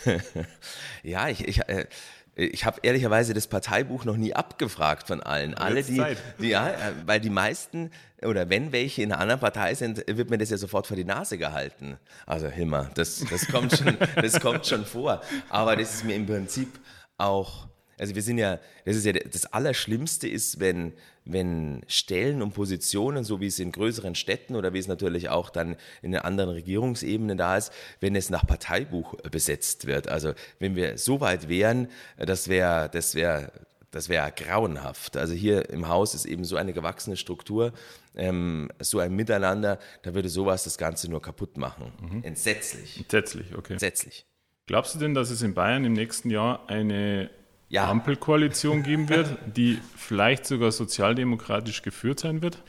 ja, 1.03 1.29
ich, 1.29 1.47
ich, 1.47 1.67
äh, 1.67 1.87
ich 2.35 2.65
habe 2.65 2.79
ehrlicherweise 2.83 3.33
das 3.33 3.47
Parteibuch 3.47 4.03
noch 4.03 4.17
nie 4.17 4.33
abgefragt 4.33 5.07
von 5.07 5.23
allen. 5.23 5.53
Alle, 5.53 5.83
die, 5.83 6.03
die, 6.39 6.49
ja, 6.49 6.69
äh, 6.69 6.93
weil 7.05 7.21
die 7.21 7.29
meisten 7.29 7.91
oder 8.21 8.49
wenn 8.49 8.71
welche 8.71 9.01
in 9.01 9.11
einer 9.11 9.21
anderen 9.21 9.39
Partei 9.39 9.73
sind, 9.75 10.03
wird 10.07 10.29
mir 10.29 10.37
das 10.37 10.49
ja 10.49 10.57
sofort 10.57 10.87
vor 10.87 10.97
die 10.97 11.05
Nase 11.05 11.37
gehalten. 11.37 11.97
Also 12.25 12.47
Hilmar, 12.47 12.91
das, 12.95 13.23
das, 13.29 13.47
kommt, 13.47 13.77
schon, 13.77 13.97
das 14.15 14.39
kommt 14.39 14.65
schon 14.65 14.85
vor. 14.85 15.21
Aber 15.49 15.75
das 15.75 15.95
ist 15.95 16.03
mir 16.03 16.15
im 16.15 16.25
Prinzip 16.25 16.69
auch 17.17 17.67
also 17.97 18.15
wir 18.15 18.21
sind 18.21 18.37
ja, 18.37 18.59
das 18.83 18.95
ist 18.95 19.05
ja 19.05 19.13
das 19.13 19.45
Allerschlimmste 19.45 20.27
ist, 20.27 20.59
wenn, 20.59 20.93
wenn 21.23 21.81
Stellen 21.87 22.41
und 22.41 22.53
Positionen, 22.53 23.23
so 23.23 23.39
wie 23.39 23.47
es 23.47 23.59
in 23.59 23.71
größeren 23.71 24.15
Städten 24.15 24.55
oder 24.55 24.73
wie 24.73 24.79
es 24.79 24.87
natürlich 24.87 25.29
auch 25.29 25.49
dann 25.49 25.75
in 26.01 26.11
den 26.11 26.21
anderen 26.21 26.49
Regierungsebenen 26.49 27.37
da 27.37 27.57
ist, 27.57 27.71
wenn 27.99 28.15
es 28.15 28.29
nach 28.29 28.45
Parteibuch 28.45 29.15
besetzt 29.31 29.87
wird. 29.87 30.07
Also 30.07 30.33
wenn 30.59 30.75
wir 30.75 30.97
so 30.97 31.21
weit 31.21 31.47
wären, 31.47 31.87
das 32.17 32.47
wäre, 32.47 32.89
das 32.89 33.15
wäre, 33.15 33.51
das 33.91 34.09
wäre 34.09 34.31
grauenhaft. 34.35 35.15
Also 35.15 35.33
hier 35.33 35.69
im 35.69 35.87
Haus 35.87 36.13
ist 36.15 36.25
eben 36.25 36.43
so 36.43 36.57
eine 36.57 36.73
gewachsene 36.73 37.15
Struktur, 37.15 37.71
ähm, 38.15 38.69
so 38.79 38.99
ein 38.99 39.15
Miteinander, 39.15 39.79
da 40.03 40.13
würde 40.13 40.27
sowas 40.27 40.65
das 40.65 40.77
Ganze 40.77 41.09
nur 41.09 41.21
kaputt 41.21 41.57
machen. 41.57 41.93
Mhm. 42.01 42.23
Entsetzlich. 42.23 42.97
Entsetzlich, 42.97 43.55
okay. 43.55 43.73
Entsetzlich. 43.73 44.25
Glaubst 44.67 44.95
du 44.95 44.99
denn, 44.99 45.13
dass 45.13 45.29
es 45.29 45.41
in 45.41 45.53
Bayern 45.53 45.85
im 45.85 45.93
nächsten 45.93 46.29
Jahr 46.29 46.67
eine 46.67 47.29
ja. 47.75 47.89
Ampelkoalition 47.89 48.83
geben 48.83 49.09
wird, 49.09 49.37
die 49.55 49.79
vielleicht 49.95 50.45
sogar 50.45 50.71
sozialdemokratisch 50.71 51.81
geführt 51.81 52.19
sein 52.19 52.41
wird? 52.41 52.61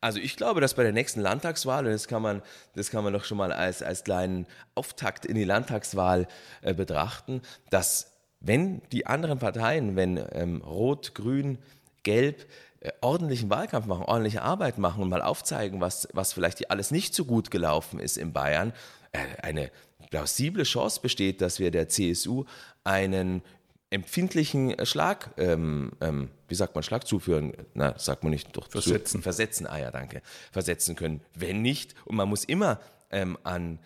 Also 0.00 0.18
ich 0.18 0.36
glaube, 0.36 0.60
dass 0.60 0.74
bei 0.74 0.82
der 0.82 0.92
nächsten 0.92 1.20
Landtagswahl, 1.20 1.84
und 1.84 1.92
das 1.92 2.08
kann 2.08 2.22
man, 2.22 2.42
das 2.74 2.90
kann 2.90 3.04
man 3.04 3.12
doch 3.12 3.24
schon 3.24 3.36
mal 3.36 3.52
als, 3.52 3.82
als 3.82 4.04
kleinen 4.04 4.46
Auftakt 4.74 5.26
in 5.26 5.34
die 5.34 5.44
Landtagswahl 5.44 6.26
äh, 6.62 6.72
betrachten, 6.72 7.42
dass 7.68 8.12
wenn 8.40 8.80
die 8.92 9.06
anderen 9.06 9.38
Parteien, 9.38 9.96
wenn 9.96 10.18
ähm, 10.32 10.62
Rot, 10.62 11.14
Grün, 11.14 11.58
Gelb 12.02 12.46
äh, 12.80 12.92
ordentlichen 13.02 13.50
Wahlkampf 13.50 13.84
machen, 13.86 14.04
ordentliche 14.04 14.40
Arbeit 14.40 14.78
machen 14.78 15.02
und 15.02 15.10
mal 15.10 15.20
aufzeigen, 15.20 15.82
was, 15.82 16.08
was 16.14 16.32
vielleicht 16.32 16.70
alles 16.70 16.90
nicht 16.90 17.14
so 17.14 17.26
gut 17.26 17.50
gelaufen 17.50 18.00
ist 18.00 18.16
in 18.16 18.32
Bayern, 18.32 18.72
äh, 19.12 19.18
eine 19.42 19.70
plausible 20.08 20.62
Chance 20.62 21.00
besteht, 21.02 21.42
dass 21.42 21.58
wir 21.58 21.70
der 21.70 21.88
CSU 21.88 22.46
einen 22.84 23.42
empfindlichen 23.90 24.74
Schlag, 24.86 25.30
ähm, 25.36 25.92
ähm, 26.00 26.30
wie 26.48 26.54
sagt 26.54 26.74
man, 26.74 26.82
Schlag 26.82 27.06
zuführen, 27.06 27.52
na, 27.74 27.98
sagt 27.98 28.22
man 28.22 28.30
nicht, 28.30 28.56
doch, 28.56 28.70
versetzen. 28.70 29.18
Zu, 29.18 29.22
versetzen, 29.22 29.66
ah 29.66 29.78
ja, 29.78 29.90
danke, 29.90 30.22
versetzen 30.52 30.94
können. 30.94 31.20
Wenn 31.34 31.60
nicht, 31.60 31.94
und 32.04 32.16
man 32.16 32.28
muss 32.28 32.44
immer 32.44 32.80
ähm, 33.10 33.36
an, 33.42 33.80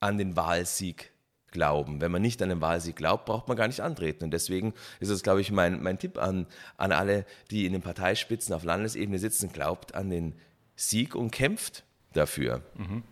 an 0.00 0.18
den 0.18 0.36
Wahlsieg 0.36 1.12
glauben. 1.50 2.00
Wenn 2.00 2.10
man 2.10 2.22
nicht 2.22 2.40
an 2.40 2.48
den 2.48 2.60
Wahlsieg 2.60 2.96
glaubt, 2.96 3.26
braucht 3.26 3.46
man 3.46 3.56
gar 3.56 3.66
nicht 3.66 3.80
antreten. 3.80 4.24
Und 4.24 4.30
deswegen 4.30 4.72
ist 5.00 5.10
es, 5.10 5.22
glaube 5.22 5.40
ich, 5.40 5.52
mein, 5.52 5.82
mein 5.82 5.98
Tipp 5.98 6.18
an, 6.18 6.46
an 6.78 6.92
alle, 6.92 7.26
die 7.50 7.66
in 7.66 7.72
den 7.72 7.82
Parteispitzen 7.82 8.54
auf 8.54 8.64
Landesebene 8.64 9.18
sitzen, 9.18 9.52
glaubt 9.52 9.94
an 9.94 10.08
den 10.08 10.34
Sieg 10.74 11.14
und 11.14 11.30
kämpft 11.30 11.84
dafür. 12.14 12.62
Mhm. 12.74 13.02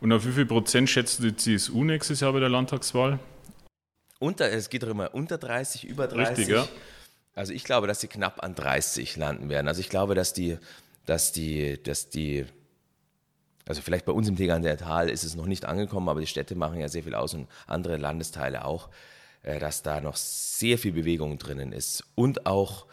Und 0.00 0.12
auf 0.12 0.26
wie 0.26 0.32
viel 0.32 0.46
Prozent 0.46 0.90
schätzt 0.90 1.20
du 1.20 1.30
die 1.30 1.36
CSU 1.36 1.84
nächstes 1.84 2.20
Jahr 2.20 2.32
bei 2.32 2.40
der 2.40 2.48
Landtagswahl? 2.48 3.18
Unter, 4.18 4.50
es 4.50 4.70
geht 4.70 4.82
doch 4.82 4.88
immer 4.88 5.14
unter 5.14 5.38
30, 5.38 5.84
über 5.84 6.08
30. 6.08 6.38
Richtig, 6.38 6.48
ja. 6.48 6.68
Also 7.34 7.52
ich 7.52 7.62
glaube, 7.62 7.86
dass 7.86 8.00
sie 8.00 8.08
knapp 8.08 8.42
an 8.42 8.54
30 8.54 9.16
landen 9.16 9.48
werden. 9.48 9.68
Also 9.68 9.80
ich 9.80 9.88
glaube, 9.88 10.16
dass 10.16 10.32
die, 10.32 10.58
dass 11.06 11.30
die, 11.30 11.80
dass 11.82 12.10
die, 12.10 12.46
also 13.66 13.80
vielleicht 13.80 14.06
bei 14.06 14.12
uns 14.12 14.28
im 14.28 14.36
Tegernsee 14.36 14.76
Tal 14.76 15.08
ist 15.08 15.22
es 15.22 15.36
noch 15.36 15.46
nicht 15.46 15.64
angekommen, 15.64 16.08
aber 16.08 16.20
die 16.20 16.26
Städte 16.26 16.56
machen 16.56 16.80
ja 16.80 16.88
sehr 16.88 17.04
viel 17.04 17.14
aus 17.14 17.34
und 17.34 17.46
andere 17.68 17.96
Landesteile 17.96 18.64
auch, 18.64 18.88
äh, 19.42 19.60
dass 19.60 19.82
da 19.82 20.00
noch 20.00 20.16
sehr 20.16 20.78
viel 20.78 20.92
Bewegung 20.92 21.38
drinnen 21.38 21.70
ist 21.70 22.04
und 22.16 22.46
auch 22.46 22.86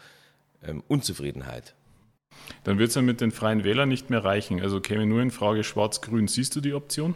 ähm, 0.62 0.84
Unzufriedenheit. 0.86 1.74
Dann 2.62 2.78
wird 2.78 2.90
es 2.90 2.94
ja 2.94 3.02
mit 3.02 3.20
den 3.20 3.32
Freien 3.32 3.64
Wählern 3.64 3.88
nicht 3.88 4.10
mehr 4.10 4.24
reichen. 4.24 4.60
Also 4.60 4.80
käme 4.80 5.06
nur 5.06 5.22
in 5.22 5.30
Frage 5.30 5.64
Schwarz-Grün. 5.64 6.28
Siehst 6.28 6.54
du 6.54 6.60
die 6.60 6.74
Option? 6.74 7.14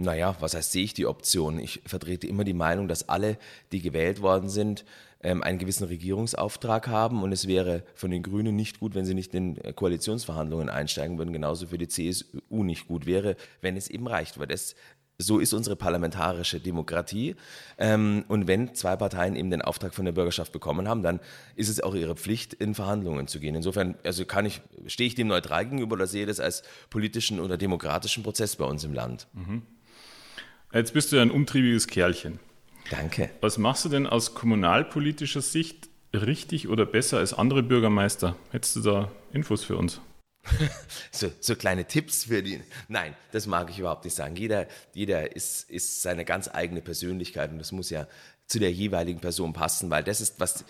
Naja, 0.00 0.34
was 0.40 0.54
heißt, 0.54 0.72
sehe 0.72 0.84
ich 0.84 0.94
die 0.94 1.06
Option? 1.06 1.58
Ich 1.58 1.82
vertrete 1.84 2.26
immer 2.26 2.44
die 2.44 2.54
Meinung, 2.54 2.88
dass 2.88 3.08
alle, 3.08 3.36
die 3.70 3.82
gewählt 3.82 4.22
worden 4.22 4.48
sind, 4.48 4.84
ähm, 5.22 5.42
einen 5.42 5.58
gewissen 5.58 5.86
Regierungsauftrag 5.86 6.88
haben 6.88 7.22
und 7.22 7.32
es 7.32 7.46
wäre 7.46 7.82
von 7.94 8.10
den 8.10 8.22
Grünen 8.22 8.56
nicht 8.56 8.80
gut, 8.80 8.94
wenn 8.94 9.04
sie 9.04 9.14
nicht 9.14 9.34
in 9.34 9.58
Koalitionsverhandlungen 9.74 10.70
einsteigen 10.70 11.18
würden, 11.18 11.32
genauso 11.32 11.66
für 11.66 11.78
die 11.78 11.88
CSU 11.88 12.64
nicht 12.64 12.88
gut 12.88 13.04
wäre, 13.04 13.36
wenn 13.60 13.76
es 13.76 13.88
eben 13.88 14.06
reicht, 14.06 14.38
weil 14.38 14.46
das 14.46 14.74
so 15.20 15.38
ist 15.38 15.52
unsere 15.52 15.76
parlamentarische 15.76 16.60
Demokratie. 16.60 17.36
Ähm, 17.78 18.24
und 18.28 18.48
wenn 18.48 18.74
zwei 18.74 18.96
Parteien 18.96 19.36
eben 19.36 19.50
den 19.50 19.62
Auftrag 19.62 19.94
von 19.94 20.04
der 20.04 20.12
Bürgerschaft 20.12 20.52
bekommen 20.52 20.88
haben, 20.88 21.02
dann 21.02 21.20
ist 21.56 21.68
es 21.68 21.82
auch 21.82 21.94
ihre 21.94 22.16
Pflicht, 22.16 22.54
in 22.54 22.74
Verhandlungen 22.74 23.26
zu 23.26 23.38
gehen. 23.38 23.54
Insofern, 23.54 23.96
also 24.02 24.24
kann 24.24 24.46
ich, 24.46 24.62
stehe 24.86 25.06
ich 25.06 25.14
dem 25.14 25.28
neutral 25.28 25.64
gegenüber 25.64 25.94
oder 25.94 26.06
sehe 26.06 26.26
das 26.26 26.40
als 26.40 26.62
politischen 26.88 27.40
oder 27.40 27.58
demokratischen 27.58 28.22
Prozess 28.22 28.56
bei 28.56 28.64
uns 28.64 28.82
im 28.84 28.94
Land. 28.94 29.28
Mhm. 29.34 29.62
Jetzt 30.72 30.94
bist 30.94 31.10
du 31.10 31.16
ja 31.16 31.22
ein 31.22 31.32
umtriebiges 31.32 31.88
Kerlchen. 31.88 32.38
Danke. 32.90 33.30
Was 33.40 33.58
machst 33.58 33.84
du 33.84 33.88
denn 33.88 34.06
aus 34.06 34.34
kommunalpolitischer 34.34 35.42
Sicht 35.42 35.88
richtig 36.12 36.68
oder 36.68 36.86
besser 36.86 37.18
als 37.18 37.34
andere 37.34 37.62
Bürgermeister? 37.62 38.36
Hättest 38.50 38.76
du 38.76 38.80
da 38.80 39.12
Infos 39.32 39.64
für 39.64 39.76
uns? 39.76 40.00
so, 41.10 41.30
so, 41.40 41.56
kleine 41.56 41.86
Tipps 41.86 42.24
für 42.24 42.42
die. 42.42 42.60
Nein, 42.88 43.14
das 43.32 43.46
mag 43.46 43.68
ich 43.68 43.78
überhaupt 43.80 44.04
nicht 44.04 44.14
sagen. 44.14 44.36
Jeder, 44.36 44.68
jeder 44.94 45.34
ist, 45.34 45.68
ist 45.68 46.02
seine 46.02 46.24
ganz 46.24 46.48
eigene 46.48 46.80
Persönlichkeit 46.80 47.50
und 47.50 47.58
das 47.58 47.72
muss 47.72 47.90
ja 47.90 48.06
zu 48.46 48.58
der 48.58 48.72
jeweiligen 48.72 49.20
Person 49.20 49.52
passen, 49.52 49.90
weil 49.90 50.02
das 50.02 50.20
ist 50.20 50.40
was, 50.40 50.64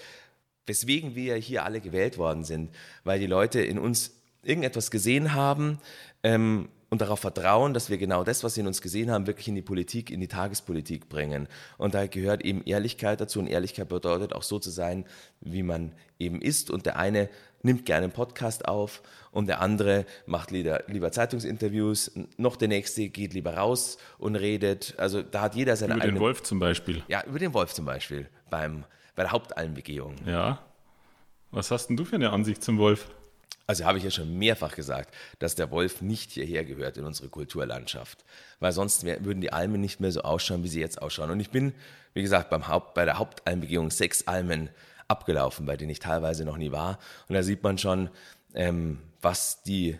weswegen 0.66 1.14
wir 1.14 1.36
hier 1.36 1.64
alle 1.64 1.80
gewählt 1.80 2.18
worden 2.18 2.44
sind, 2.44 2.74
weil 3.04 3.20
die 3.20 3.26
Leute 3.26 3.60
in 3.60 3.78
uns 3.78 4.12
irgendetwas 4.42 4.90
gesehen 4.90 5.34
haben, 5.34 5.78
ähm, 6.22 6.68
und 6.90 7.00
darauf 7.00 7.20
vertrauen, 7.20 7.72
dass 7.72 7.88
wir 7.88 7.98
genau 7.98 8.24
das, 8.24 8.42
was 8.42 8.54
sie 8.54 8.60
in 8.60 8.66
uns 8.66 8.82
gesehen 8.82 9.10
haben, 9.10 9.26
wirklich 9.28 9.46
in 9.48 9.54
die 9.54 9.62
Politik, 9.62 10.10
in 10.10 10.20
die 10.20 10.28
Tagespolitik 10.28 11.08
bringen. 11.08 11.48
Und 11.78 11.94
da 11.94 12.06
gehört 12.06 12.44
eben 12.44 12.62
Ehrlichkeit 12.64 13.20
dazu. 13.20 13.38
Und 13.38 13.46
Ehrlichkeit 13.46 13.88
bedeutet 13.88 14.32
auch 14.32 14.42
so 14.42 14.58
zu 14.58 14.70
sein, 14.70 15.06
wie 15.40 15.62
man 15.62 15.92
eben 16.18 16.42
ist. 16.42 16.68
Und 16.68 16.86
der 16.86 16.96
eine 16.98 17.28
nimmt 17.62 17.86
gerne 17.86 18.04
einen 18.04 18.12
Podcast 18.12 18.66
auf 18.66 19.02
und 19.30 19.46
der 19.46 19.60
andere 19.60 20.04
macht 20.26 20.50
lieber, 20.50 20.82
lieber 20.88 21.12
Zeitungsinterviews. 21.12 22.12
Noch 22.36 22.56
der 22.56 22.68
nächste 22.68 23.08
geht 23.08 23.34
lieber 23.34 23.54
raus 23.54 23.96
und 24.18 24.34
redet. 24.34 24.94
Also 24.98 25.22
da 25.22 25.42
hat 25.42 25.54
jeder 25.54 25.76
seine 25.76 25.94
Über 25.94 26.02
eigene. 26.02 26.18
den 26.18 26.22
Wolf 26.22 26.42
zum 26.42 26.58
Beispiel. 26.58 27.04
Ja, 27.06 27.22
über 27.24 27.38
den 27.38 27.54
Wolf 27.54 27.72
zum 27.72 27.84
Beispiel 27.84 28.28
beim, 28.50 28.84
bei 29.14 29.22
der 29.22 29.30
Hauptalmbegehung. 29.30 30.16
Ja. 30.26 30.58
Was 31.52 31.70
hast 31.70 31.86
denn 31.88 31.96
du 31.96 32.04
für 32.04 32.16
eine 32.16 32.30
Ansicht 32.30 32.64
zum 32.64 32.78
Wolf? 32.78 33.08
Also 33.70 33.84
habe 33.84 33.98
ich 33.98 34.02
ja 34.02 34.10
schon 34.10 34.36
mehrfach 34.36 34.74
gesagt, 34.74 35.14
dass 35.38 35.54
der 35.54 35.70
Wolf 35.70 36.02
nicht 36.02 36.32
hierher 36.32 36.64
gehört 36.64 36.96
in 36.96 37.04
unsere 37.04 37.28
Kulturlandschaft, 37.28 38.24
weil 38.58 38.72
sonst 38.72 39.04
würden 39.04 39.40
die 39.40 39.52
Almen 39.52 39.80
nicht 39.80 40.00
mehr 40.00 40.10
so 40.10 40.22
ausschauen, 40.22 40.64
wie 40.64 40.68
sie 40.68 40.80
jetzt 40.80 41.00
ausschauen. 41.00 41.30
Und 41.30 41.38
ich 41.38 41.50
bin, 41.50 41.72
wie 42.12 42.22
gesagt, 42.22 42.50
beim 42.50 42.66
Haupt, 42.66 42.94
bei 42.94 43.04
der 43.04 43.20
Hauptalmbegehung 43.20 43.92
sechs 43.92 44.26
Almen 44.26 44.70
abgelaufen, 45.06 45.66
bei 45.66 45.76
denen 45.76 45.90
ich 45.90 46.00
teilweise 46.00 46.44
noch 46.44 46.56
nie 46.56 46.72
war. 46.72 46.98
Und 47.28 47.36
da 47.36 47.44
sieht 47.44 47.62
man 47.62 47.78
schon, 47.78 48.10
ähm, 48.54 48.98
was 49.20 49.62
die 49.62 49.96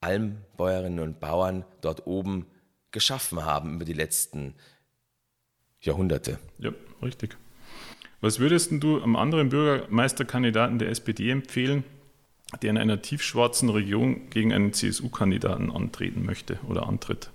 Almbäuerinnen 0.00 1.00
und 1.00 1.18
Bauern 1.18 1.64
dort 1.80 2.06
oben 2.06 2.46
geschaffen 2.92 3.44
haben 3.44 3.74
über 3.74 3.84
die 3.84 3.94
letzten 3.94 4.54
Jahrhunderte. 5.80 6.38
Ja, 6.58 6.70
richtig. 7.02 7.36
Was 8.20 8.38
würdest 8.38 8.70
du 8.72 9.02
am 9.02 9.16
anderen 9.16 9.48
Bürgermeisterkandidaten 9.48 10.78
der 10.78 10.90
SPD 10.90 11.30
empfehlen, 11.30 11.82
der 12.62 12.70
in 12.70 12.78
einer 12.78 13.02
tiefschwarzen 13.02 13.68
Region 13.68 14.30
gegen 14.30 14.52
einen 14.52 14.72
CSU-Kandidaten 14.72 15.70
antreten 15.70 16.24
möchte 16.24 16.58
oder 16.68 16.86
antritt. 16.86 17.30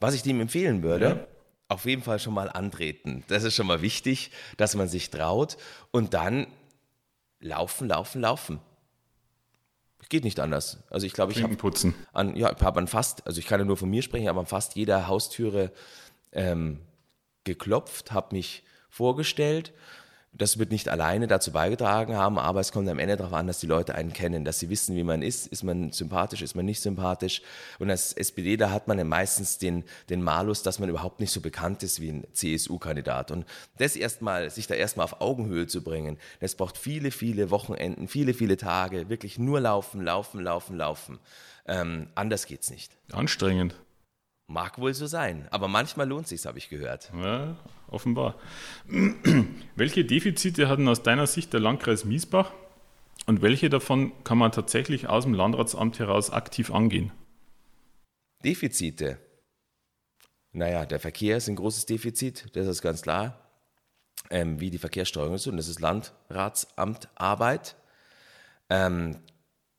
Was 0.00 0.14
ich 0.14 0.22
dem 0.22 0.40
empfehlen 0.40 0.82
würde, 0.82 1.06
ja. 1.06 1.26
auf 1.68 1.84
jeden 1.84 2.02
Fall 2.02 2.18
schon 2.18 2.34
mal 2.34 2.50
antreten. 2.50 3.24
Das 3.28 3.44
ist 3.44 3.54
schon 3.54 3.66
mal 3.66 3.82
wichtig, 3.82 4.30
dass 4.56 4.74
man 4.74 4.88
sich 4.88 5.10
traut 5.10 5.56
und 5.90 6.14
dann 6.14 6.46
laufen, 7.40 7.88
laufen, 7.88 8.20
laufen. 8.20 8.60
Geht 10.08 10.24
nicht 10.24 10.40
anders. 10.40 10.78
Also 10.90 11.06
ich 11.06 11.14
glaube, 11.14 11.32
ich 11.32 11.42
habe. 11.42 11.56
An, 12.12 12.36
ja, 12.36 12.54
habe 12.60 12.80
an 12.80 12.86
fast, 12.86 13.26
also 13.26 13.38
ich 13.38 13.46
kann 13.46 13.60
ja 13.60 13.64
nur 13.64 13.78
von 13.78 13.88
mir 13.88 14.02
sprechen, 14.02 14.28
aber 14.28 14.40
an 14.40 14.46
fast 14.46 14.76
jeder 14.76 15.06
Haustüre 15.06 15.72
ähm, 16.32 16.80
geklopft, 17.44 18.12
habe 18.12 18.34
mich 18.36 18.62
vorgestellt 18.90 19.72
das 20.34 20.58
wird 20.58 20.70
nicht 20.70 20.88
alleine 20.88 21.26
dazu 21.26 21.52
beigetragen 21.52 22.16
haben, 22.16 22.38
aber 22.38 22.60
es 22.60 22.72
kommt 22.72 22.88
am 22.88 22.98
Ende 22.98 23.16
darauf 23.16 23.34
an, 23.34 23.46
dass 23.46 23.60
die 23.60 23.66
Leute 23.66 23.94
einen 23.94 24.14
kennen, 24.14 24.46
dass 24.46 24.58
sie 24.58 24.70
wissen, 24.70 24.96
wie 24.96 25.04
man 25.04 25.20
ist. 25.20 25.46
Ist 25.46 25.62
man 25.62 25.92
sympathisch, 25.92 26.40
ist 26.40 26.54
man 26.54 26.64
nicht 26.64 26.80
sympathisch? 26.80 27.42
Und 27.78 27.90
als 27.90 28.14
SPD, 28.14 28.56
da 28.56 28.70
hat 28.70 28.88
man 28.88 28.96
ja 28.96 29.04
meistens 29.04 29.58
den, 29.58 29.84
den 30.08 30.22
Malus, 30.22 30.62
dass 30.62 30.78
man 30.78 30.88
überhaupt 30.88 31.20
nicht 31.20 31.32
so 31.32 31.42
bekannt 31.42 31.82
ist 31.82 32.00
wie 32.00 32.08
ein 32.08 32.26
CSU-Kandidat. 32.32 33.30
Und 33.30 33.44
das 33.76 33.94
erstmal, 33.94 34.48
sich 34.48 34.66
da 34.66 34.74
erstmal 34.74 35.04
auf 35.04 35.20
Augenhöhe 35.20 35.66
zu 35.66 35.84
bringen, 35.84 36.16
das 36.40 36.54
braucht 36.54 36.78
viele, 36.78 37.10
viele 37.10 37.50
Wochenenden, 37.50 38.08
viele, 38.08 38.32
viele 38.32 38.56
Tage, 38.56 39.10
wirklich 39.10 39.38
nur 39.38 39.60
laufen, 39.60 40.02
laufen, 40.02 40.40
laufen, 40.40 40.78
laufen. 40.78 41.18
Ähm, 41.66 42.08
anders 42.14 42.46
geht's 42.46 42.70
nicht. 42.70 42.96
Anstrengend. 43.12 43.74
Mag 44.52 44.78
wohl 44.78 44.92
so 44.92 45.06
sein, 45.06 45.48
aber 45.50 45.66
manchmal 45.66 46.06
lohnt 46.06 46.28
sich's, 46.28 46.44
habe 46.44 46.58
ich 46.58 46.68
gehört. 46.68 47.10
Ja, 47.16 47.56
offenbar. 47.88 48.34
welche 49.76 50.04
Defizite 50.04 50.68
hatten 50.68 50.86
aus 50.88 51.02
deiner 51.02 51.26
Sicht 51.26 51.54
der 51.54 51.60
Landkreis 51.60 52.04
Miesbach 52.04 52.52
und 53.24 53.40
welche 53.40 53.70
davon 53.70 54.12
kann 54.24 54.36
man 54.36 54.52
tatsächlich 54.52 55.08
aus 55.08 55.24
dem 55.24 55.32
Landratsamt 55.32 55.98
heraus 55.98 56.28
aktiv 56.28 56.70
angehen? 56.70 57.12
Defizite. 58.44 59.16
Naja, 60.52 60.84
der 60.84 61.00
Verkehr 61.00 61.38
ist 61.38 61.48
ein 61.48 61.56
großes 61.56 61.86
Defizit, 61.86 62.54
das 62.54 62.66
ist 62.66 62.82
ganz 62.82 63.00
klar. 63.00 63.38
Ähm, 64.28 64.60
wie 64.60 64.68
die 64.68 64.76
Verkehrssteuerung 64.76 65.36
ist, 65.36 65.46
und 65.46 65.56
das 65.56 65.68
ist 65.68 65.80
Landratsamtarbeit. 65.80 67.74
Ähm, 68.68 69.16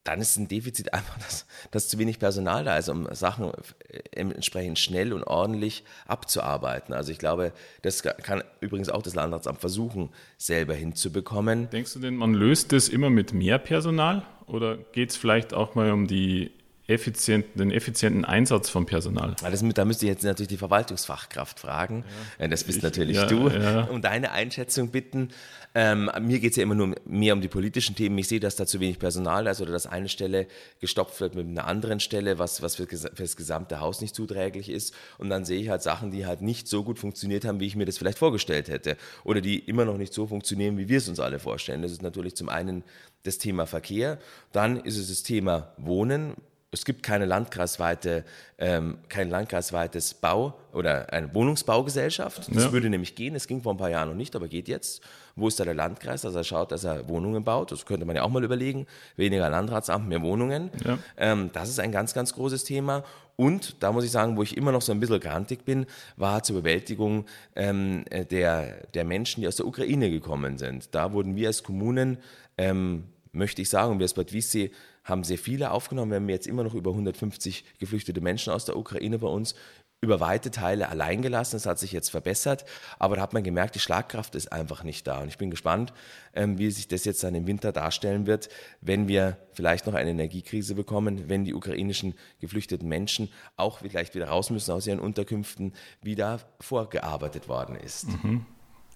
dann 0.03 0.19
ist 0.19 0.37
ein 0.37 0.47
Defizit 0.47 0.93
einfach, 0.93 1.17
dass, 1.19 1.45
dass 1.71 1.87
zu 1.87 1.97
wenig 1.97 2.19
Personal 2.19 2.63
da 2.63 2.77
ist, 2.77 2.89
um 2.89 3.07
Sachen 3.13 3.51
äh, 3.89 4.01
entsprechend 4.19 4.79
schnell 4.79 5.13
und 5.13 5.23
ordentlich 5.23 5.83
abzuarbeiten. 6.07 6.93
Also 6.93 7.11
ich 7.11 7.19
glaube, 7.19 7.53
das 7.81 8.03
kann 8.03 8.43
übrigens 8.61 8.89
auch 8.89 9.01
das 9.01 9.15
Landratsamt 9.15 9.59
versuchen, 9.59 10.09
selber 10.37 10.73
hinzubekommen. 10.73 11.69
Denkst 11.69 11.93
du 11.93 11.99
denn, 11.99 12.15
man 12.15 12.33
löst 12.33 12.71
das 12.71 12.89
immer 12.89 13.09
mit 13.09 13.33
mehr 13.33 13.59
Personal 13.59 14.25
oder 14.47 14.77
geht 14.77 15.11
es 15.11 15.17
vielleicht 15.17 15.53
auch 15.53 15.75
mal 15.75 15.91
um 15.91 16.07
die 16.07 16.51
effizient, 16.87 17.45
den 17.55 17.71
effizienten 17.71 18.25
Einsatz 18.25 18.69
von 18.69 18.85
Personal? 18.85 19.35
Das, 19.41 19.63
da 19.73 19.85
müsste 19.85 20.05
ich 20.05 20.11
jetzt 20.11 20.23
natürlich 20.23 20.49
die 20.49 20.57
Verwaltungsfachkraft 20.57 21.59
fragen. 21.59 22.03
Ja. 22.37 22.45
Äh, 22.45 22.49
das 22.49 22.63
bist 22.63 22.79
ich, 22.79 22.83
natürlich 22.83 23.17
ja, 23.17 23.25
du. 23.25 23.47
Ja. 23.49 23.83
Um 23.83 24.01
deine 24.01 24.31
Einschätzung 24.31 24.89
bitten. 24.89 25.29
Ähm, 25.75 26.11
mir 26.21 26.39
geht 26.39 26.51
es 26.51 26.57
ja 26.57 26.63
immer 26.63 26.75
nur 26.75 26.95
mehr 27.05 27.33
um 27.33 27.41
die 27.41 27.47
politischen 27.47 27.95
Themen. 27.95 28.17
Ich 28.17 28.27
sehe, 28.27 28.39
dass 28.39 28.55
da 28.55 28.65
zu 28.65 28.79
wenig 28.79 28.99
Personal 28.99 29.47
ist 29.47 29.61
oder 29.61 29.71
dass 29.71 29.87
eine 29.87 30.09
Stelle 30.09 30.47
gestopft 30.81 31.19
wird 31.21 31.35
mit 31.35 31.47
einer 31.47 31.65
anderen 31.65 31.99
Stelle, 31.99 32.37
was, 32.37 32.61
was 32.61 32.75
für, 32.75 32.85
für 32.85 33.09
das 33.17 33.35
gesamte 33.37 33.79
Haus 33.79 34.01
nicht 34.01 34.13
zuträglich 34.13 34.69
ist. 34.69 34.93
Und 35.17 35.29
dann 35.29 35.45
sehe 35.45 35.59
ich 35.61 35.69
halt 35.69 35.81
Sachen, 35.81 36.11
die 36.11 36.25
halt 36.25 36.41
nicht 36.41 36.67
so 36.67 36.83
gut 36.83 36.99
funktioniert 36.99 37.45
haben, 37.45 37.59
wie 37.59 37.67
ich 37.67 37.75
mir 37.75 37.85
das 37.85 37.97
vielleicht 37.97 38.19
vorgestellt 38.19 38.67
hätte. 38.67 38.97
Oder 39.23 39.41
die 39.41 39.57
immer 39.57 39.85
noch 39.85 39.97
nicht 39.97 40.13
so 40.13 40.27
funktionieren, 40.27 40.77
wie 40.77 40.89
wir 40.89 40.97
es 40.97 41.07
uns 41.07 41.19
alle 41.19 41.39
vorstellen. 41.39 41.81
Das 41.81 41.91
ist 41.91 42.01
natürlich 42.01 42.35
zum 42.35 42.49
einen 42.49 42.83
das 43.23 43.37
Thema 43.37 43.65
Verkehr, 43.65 44.19
dann 44.51 44.77
ist 44.77 44.97
es 44.97 45.07
das 45.07 45.23
Thema 45.23 45.73
Wohnen 45.77 46.33
es 46.73 46.85
gibt 46.85 47.03
keine 47.03 47.25
landkreisweite, 47.25 48.25
ähm, 48.57 48.97
kein 49.07 49.29
landkreisweites 49.29 50.15
Bau- 50.15 50.55
oder 50.73 51.13
eine 51.13 51.33
Wohnungsbaugesellschaft. 51.33 52.49
Das 52.53 52.65
ja. 52.65 52.71
würde 52.71 52.89
nämlich 52.89 53.15
gehen. 53.15 53.35
Es 53.35 53.47
ging 53.47 53.61
vor 53.61 53.73
ein 53.73 53.77
paar 53.77 53.91
Jahren 53.91 54.09
noch 54.09 54.15
nicht, 54.15 54.35
aber 54.35 54.47
geht 54.47 54.67
jetzt. 54.67 55.01
Wo 55.35 55.47
ist 55.47 55.59
da 55.59 55.65
der 55.65 55.75
Landkreis, 55.75 56.21
dass 56.21 56.35
er 56.35 56.43
schaut, 56.43 56.71
dass 56.71 56.83
er 56.83 57.07
Wohnungen 57.07 57.43
baut? 57.43 57.71
Das 57.71 57.85
könnte 57.85 58.05
man 58.05 58.15
ja 58.15 58.23
auch 58.23 58.29
mal 58.29 58.43
überlegen. 58.43 58.87
Weniger 59.15 59.49
Landratsamt, 59.49 60.07
mehr 60.07 60.21
Wohnungen. 60.23 60.71
Ja. 60.83 60.97
Ähm, 61.17 61.51
das 61.53 61.69
ist 61.69 61.79
ein 61.79 61.91
ganz, 61.91 62.13
ganz 62.13 62.33
großes 62.33 62.63
Thema. 62.63 63.03
Und 63.35 63.81
da 63.81 63.91
muss 63.91 64.03
ich 64.03 64.11
sagen, 64.11 64.35
wo 64.35 64.43
ich 64.43 64.57
immer 64.57 64.71
noch 64.71 64.81
so 64.81 64.91
ein 64.91 64.99
bisschen 64.99 65.19
grantig 65.19 65.65
bin, 65.65 65.85
war 66.17 66.43
zur 66.43 66.57
Bewältigung 66.57 67.25
ähm, 67.55 68.05
der, 68.31 68.87
der 68.93 69.05
Menschen, 69.05 69.41
die 69.41 69.47
aus 69.47 69.55
der 69.55 69.67
Ukraine 69.67 70.09
gekommen 70.09 70.57
sind. 70.57 70.93
Da 70.93 71.13
wurden 71.13 71.35
wir 71.35 71.47
als 71.47 71.63
Kommunen, 71.63 72.17
ähm, 72.57 73.05
möchte 73.31 73.61
ich 73.61 73.69
sagen, 73.69 73.97
wir 73.99 74.05
als 74.05 74.13
Bad 74.13 74.33
Wiessee 74.33 74.71
haben 75.03 75.23
sehr 75.23 75.37
viele 75.37 75.71
aufgenommen. 75.71 76.11
Wir 76.11 76.17
haben 76.17 76.29
jetzt 76.29 76.47
immer 76.47 76.63
noch 76.63 76.73
über 76.73 76.91
150 76.91 77.65
geflüchtete 77.79 78.21
Menschen 78.21 78.53
aus 78.53 78.65
der 78.65 78.77
Ukraine 78.77 79.19
bei 79.19 79.27
uns 79.27 79.55
über 80.03 80.19
weite 80.19 80.51
Teile 80.51 80.89
allein 80.89 81.21
gelassen. 81.21 81.55
Es 81.55 81.65
hat 81.65 81.79
sich 81.79 81.93
jetzt 81.93 82.09
verbessert, 82.09 82.65
aber 82.99 83.15
da 83.15 83.21
hat 83.21 83.33
man 83.33 83.41
gemerkt, 83.41 83.75
die 83.75 83.79
Schlagkraft 83.79 84.35
ist 84.35 84.51
einfach 84.51 84.83
nicht 84.83 85.07
da. 85.07 85.21
Und 85.21 85.29
ich 85.29 85.37
bin 85.37 85.49
gespannt, 85.49 85.93
ähm, 86.33 86.57
wie 86.57 86.69
sich 86.71 86.89
das 86.89 87.05
jetzt 87.05 87.23
dann 87.23 87.33
im 87.35 87.47
Winter 87.47 87.71
darstellen 87.71 88.27
wird, 88.27 88.49
wenn 88.81 89.07
wir 89.07 89.37
vielleicht 89.53 89.87
noch 89.87 89.93
eine 89.93 90.11
Energiekrise 90.11 90.75
bekommen, 90.75 91.29
wenn 91.29 91.45
die 91.45 91.53
ukrainischen 91.53 92.15
geflüchteten 92.41 92.87
Menschen 92.87 93.29
auch 93.55 93.79
vielleicht 93.79 94.13
wieder 94.13 94.27
raus 94.27 94.49
müssen 94.49 94.71
aus 94.71 94.85
ihren 94.85 94.99
Unterkünften, 94.99 95.73
wie 96.01 96.15
da 96.15 96.39
vorgearbeitet 96.59 97.47
worden 97.47 97.77
ist. 97.77 98.09
Mhm. 98.09 98.45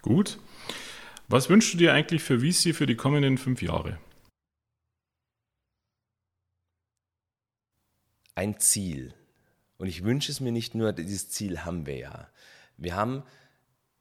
Gut. 0.01 0.37
Was 1.29 1.49
wünschst 1.49 1.73
du 1.73 1.77
dir 1.77 1.93
eigentlich 1.93 2.21
für 2.21 2.41
Visi 2.41 2.73
für 2.73 2.85
die 2.85 2.95
kommenden 2.95 3.37
fünf 3.37 3.61
Jahre? 3.61 3.97
Ein 8.37 8.59
Ziel. 8.59 9.13
Und 9.77 9.87
ich 9.87 10.03
wünsche 10.03 10.31
es 10.31 10.39
mir 10.39 10.51
nicht 10.51 10.75
nur, 10.75 10.93
dieses 10.93 11.29
Ziel 11.29 11.65
haben 11.65 11.85
wir 11.87 11.97
ja. 11.97 12.29
Wir 12.77 12.95
haben 12.95 13.23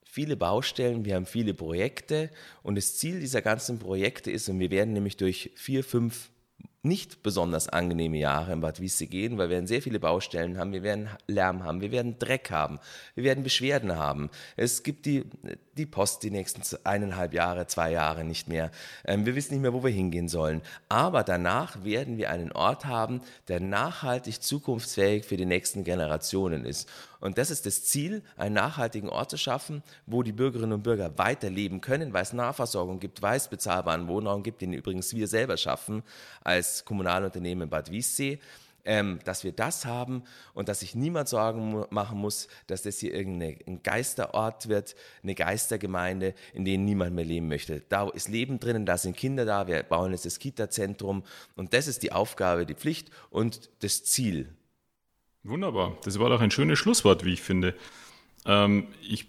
viele 0.04 0.36
Baustellen, 0.36 1.04
wir 1.04 1.14
haben 1.14 1.26
viele 1.26 1.54
Projekte 1.54 2.30
und 2.62 2.76
das 2.76 2.96
Ziel 2.96 3.20
dieser 3.20 3.40
ganzen 3.40 3.78
Projekte 3.78 4.30
ist, 4.30 4.48
und 4.48 4.58
wir 4.58 4.70
werden 4.70 4.92
nämlich 4.92 5.16
durch 5.16 5.52
vier, 5.56 5.82
fünf 5.82 6.30
nicht 6.86 7.22
besonders 7.22 7.68
angenehme 7.68 8.16
Jahre 8.18 8.52
in 8.52 8.60
Bad 8.60 8.80
Wiese 8.80 9.06
gehen, 9.06 9.38
weil 9.38 9.48
wir 9.48 9.56
werden 9.56 9.66
sehr 9.66 9.82
viele 9.82 10.00
Baustellen 10.00 10.58
haben, 10.58 10.72
wir 10.72 10.82
werden 10.82 11.08
Lärm 11.26 11.64
haben, 11.64 11.80
wir 11.80 11.90
werden 11.90 12.18
Dreck 12.18 12.50
haben, 12.50 12.78
wir 13.14 13.24
werden 13.24 13.44
Beschwerden 13.44 13.96
haben. 13.96 14.30
Es 14.56 14.82
gibt 14.82 15.06
die, 15.06 15.24
die 15.76 15.86
Post 15.86 16.22
die 16.22 16.30
nächsten 16.30 16.62
eineinhalb 16.84 17.34
Jahre, 17.34 17.66
zwei 17.66 17.90
Jahre 17.92 18.24
nicht 18.24 18.48
mehr. 18.48 18.70
Ähm, 19.04 19.26
wir 19.26 19.34
wissen 19.34 19.54
nicht 19.54 19.62
mehr, 19.62 19.72
wo 19.72 19.82
wir 19.82 19.90
hingehen 19.90 20.28
sollen. 20.28 20.62
Aber 20.88 21.24
danach 21.24 21.84
werden 21.84 22.16
wir 22.16 22.30
einen 22.30 22.52
Ort 22.52 22.86
haben, 22.86 23.20
der 23.48 23.60
nachhaltig 23.60 24.42
zukunftsfähig 24.42 25.24
für 25.24 25.36
die 25.36 25.46
nächsten 25.46 25.84
Generationen 25.84 26.64
ist. 26.64 26.88
Und 27.20 27.38
das 27.38 27.50
ist 27.50 27.66
das 27.66 27.84
Ziel, 27.84 28.22
einen 28.36 28.54
nachhaltigen 28.54 29.08
Ort 29.08 29.30
zu 29.30 29.38
schaffen, 29.38 29.82
wo 30.06 30.22
die 30.22 30.32
Bürgerinnen 30.32 30.72
und 30.72 30.82
Bürger 30.82 31.16
weiterleben 31.18 31.80
können, 31.80 32.12
weil 32.12 32.22
es 32.22 32.32
Nahversorgung 32.32 33.00
gibt, 33.00 33.22
weil 33.22 33.36
es 33.36 33.48
bezahlbaren 33.48 34.08
Wohnraum 34.08 34.42
gibt, 34.42 34.60
den 34.60 34.72
übrigens 34.72 35.14
wir 35.14 35.28
selber 35.28 35.56
schaffen 35.56 36.02
als 36.42 36.84
Kommunalunternehmen 36.84 37.64
in 37.64 37.70
Bad 37.70 37.90
Wiessee. 37.90 38.40
Ähm, 38.88 39.18
dass 39.24 39.42
wir 39.42 39.50
das 39.50 39.84
haben 39.84 40.22
und 40.54 40.68
dass 40.68 40.78
sich 40.78 40.94
niemand 40.94 41.28
Sorgen 41.28 41.84
machen 41.90 42.18
muss, 42.18 42.46
dass 42.68 42.82
das 42.82 43.00
hier 43.00 43.12
irgendein 43.12 43.82
Geisterort 43.82 44.68
wird, 44.68 44.94
eine 45.24 45.34
Geistergemeinde, 45.34 46.34
in 46.54 46.64
denen 46.64 46.84
niemand 46.84 47.12
mehr 47.12 47.24
leben 47.24 47.48
möchte. 47.48 47.82
Da 47.88 48.08
ist 48.08 48.28
Leben 48.28 48.60
drinnen, 48.60 48.86
da 48.86 48.96
sind 48.96 49.16
Kinder 49.16 49.44
da, 49.44 49.66
wir 49.66 49.82
bauen 49.82 50.12
jetzt 50.12 50.24
das 50.24 50.38
Kita-Zentrum 50.38 51.24
und 51.56 51.74
das 51.74 51.88
ist 51.88 52.04
die 52.04 52.12
Aufgabe, 52.12 52.64
die 52.64 52.76
Pflicht 52.76 53.10
und 53.28 53.70
das 53.80 54.04
Ziel 54.04 54.54
Wunderbar. 55.48 55.96
Das 56.04 56.18
war 56.18 56.28
doch 56.28 56.40
ein 56.40 56.50
schönes 56.50 56.78
Schlusswort, 56.78 57.24
wie 57.24 57.32
ich 57.32 57.42
finde. 57.42 57.74
Ähm, 58.44 58.88
ich 59.02 59.26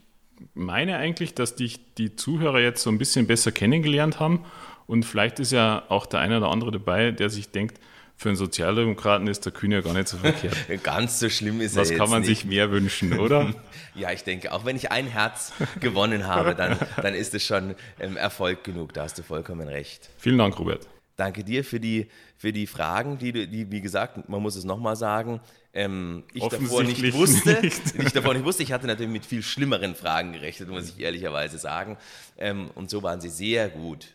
meine 0.54 0.98
eigentlich, 0.98 1.34
dass 1.34 1.56
dich 1.56 1.80
die 1.96 2.16
Zuhörer 2.16 2.60
jetzt 2.60 2.84
so 2.84 2.90
ein 2.90 2.98
bisschen 2.98 3.28
besser 3.28 3.52
kennengelernt 3.52 4.20
haben. 4.20 4.46
Und 4.86 5.04
vielleicht 5.04 5.40
ist 5.40 5.52
ja 5.52 5.84
auch 5.90 6.06
der 6.06 6.20
eine 6.20 6.38
oder 6.38 6.50
andere 6.50 6.72
dabei, 6.72 7.12
der 7.12 7.30
sich 7.30 7.50
denkt, 7.50 7.80
für 8.20 8.30
einen 8.30 8.36
Sozialdemokraten 8.36 9.28
ist 9.28 9.46
der 9.46 9.52
Kühn 9.52 9.72
ja 9.72 9.82
gar 9.82 9.94
nicht 9.94 10.08
so 10.08 10.18
verkehrt. 10.18 10.56
Ganz 10.84 11.20
so 11.20 11.30
schlimm 11.30 11.62
ist 11.62 11.76
Was 11.76 11.90
er 11.90 11.92
jetzt 11.92 12.00
kann 12.00 12.10
man 12.10 12.22
nicht. 12.22 12.30
sich 12.30 12.46
mehr 12.46 12.72
wünschen, 12.72 13.20
oder? 13.20 13.54
ja, 13.96 14.12
ich 14.12 14.24
denke, 14.24 14.52
auch 14.54 14.66
wenn 14.66 14.76
ich 14.76 14.92
ein 14.92 15.06
Herz 15.06 15.54
gewonnen 15.80 16.26
habe, 16.26 16.56
dann, 16.56 16.80
dann 17.00 17.14
ist 17.14 17.36
es 17.36 17.46
schon 17.46 17.76
ähm, 18.00 18.18
Erfolg 18.18 18.64
genug. 18.64 18.94
Da 18.94 19.04
hast 19.04 19.20
du 19.20 19.24
vollkommen 19.24 19.68
recht. 19.68 20.10
Vielen 20.18 20.40
Dank, 20.40 20.58
Robert. 20.58 20.88
Danke 21.18 21.44
dir 21.44 21.64
für 21.64 21.80
die, 21.80 22.08
für 22.38 22.54
die 22.54 22.68
Fragen, 22.68 23.18
die, 23.18 23.48
die, 23.48 23.72
wie 23.72 23.82
gesagt, 23.82 24.30
man 24.30 24.40
muss 24.40 24.56
es 24.56 24.66
nochmal 24.66 24.96
sagen, 24.96 25.42
ähm, 25.74 26.24
ich 26.32 26.48
davor 26.48 26.84
nicht 26.84 27.14
wusste. 27.14 27.60
Nicht. 27.60 27.82
ich 27.98 28.14
davor 28.14 28.36
nicht 28.36 28.46
wusste. 28.46 28.62
Ich 28.62 28.72
hatte 28.72 28.86
natürlich 28.86 29.12
mit 29.12 29.26
viel 29.26 29.42
schlimmeren 29.42 29.96
Fragen 29.96 30.32
gerechnet, 30.32 30.70
muss 30.70 30.90
ich 30.90 31.00
ehrlicherweise 31.00 31.58
sagen. 31.58 31.98
Ähm, 32.38 32.70
und 32.76 32.92
so 32.92 33.02
waren 33.02 33.20
sie 33.20 33.30
sehr 33.30 33.68
gut. 33.68 34.14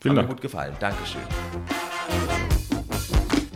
Vielen 0.00 0.12
Hat 0.12 0.18
Dank. 0.18 0.28
mir 0.28 0.34
gut 0.36 0.42
gefallen. 0.42 0.76
Dankeschön. 0.78 1.22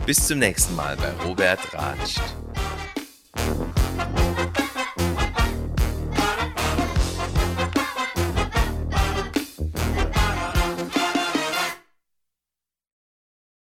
Bis 0.05 0.27
zum 0.27 0.39
nächsten 0.39 0.75
Mal 0.75 0.97
bei 0.97 1.11
Robert 1.23 1.73
Ratscht. 1.73 2.21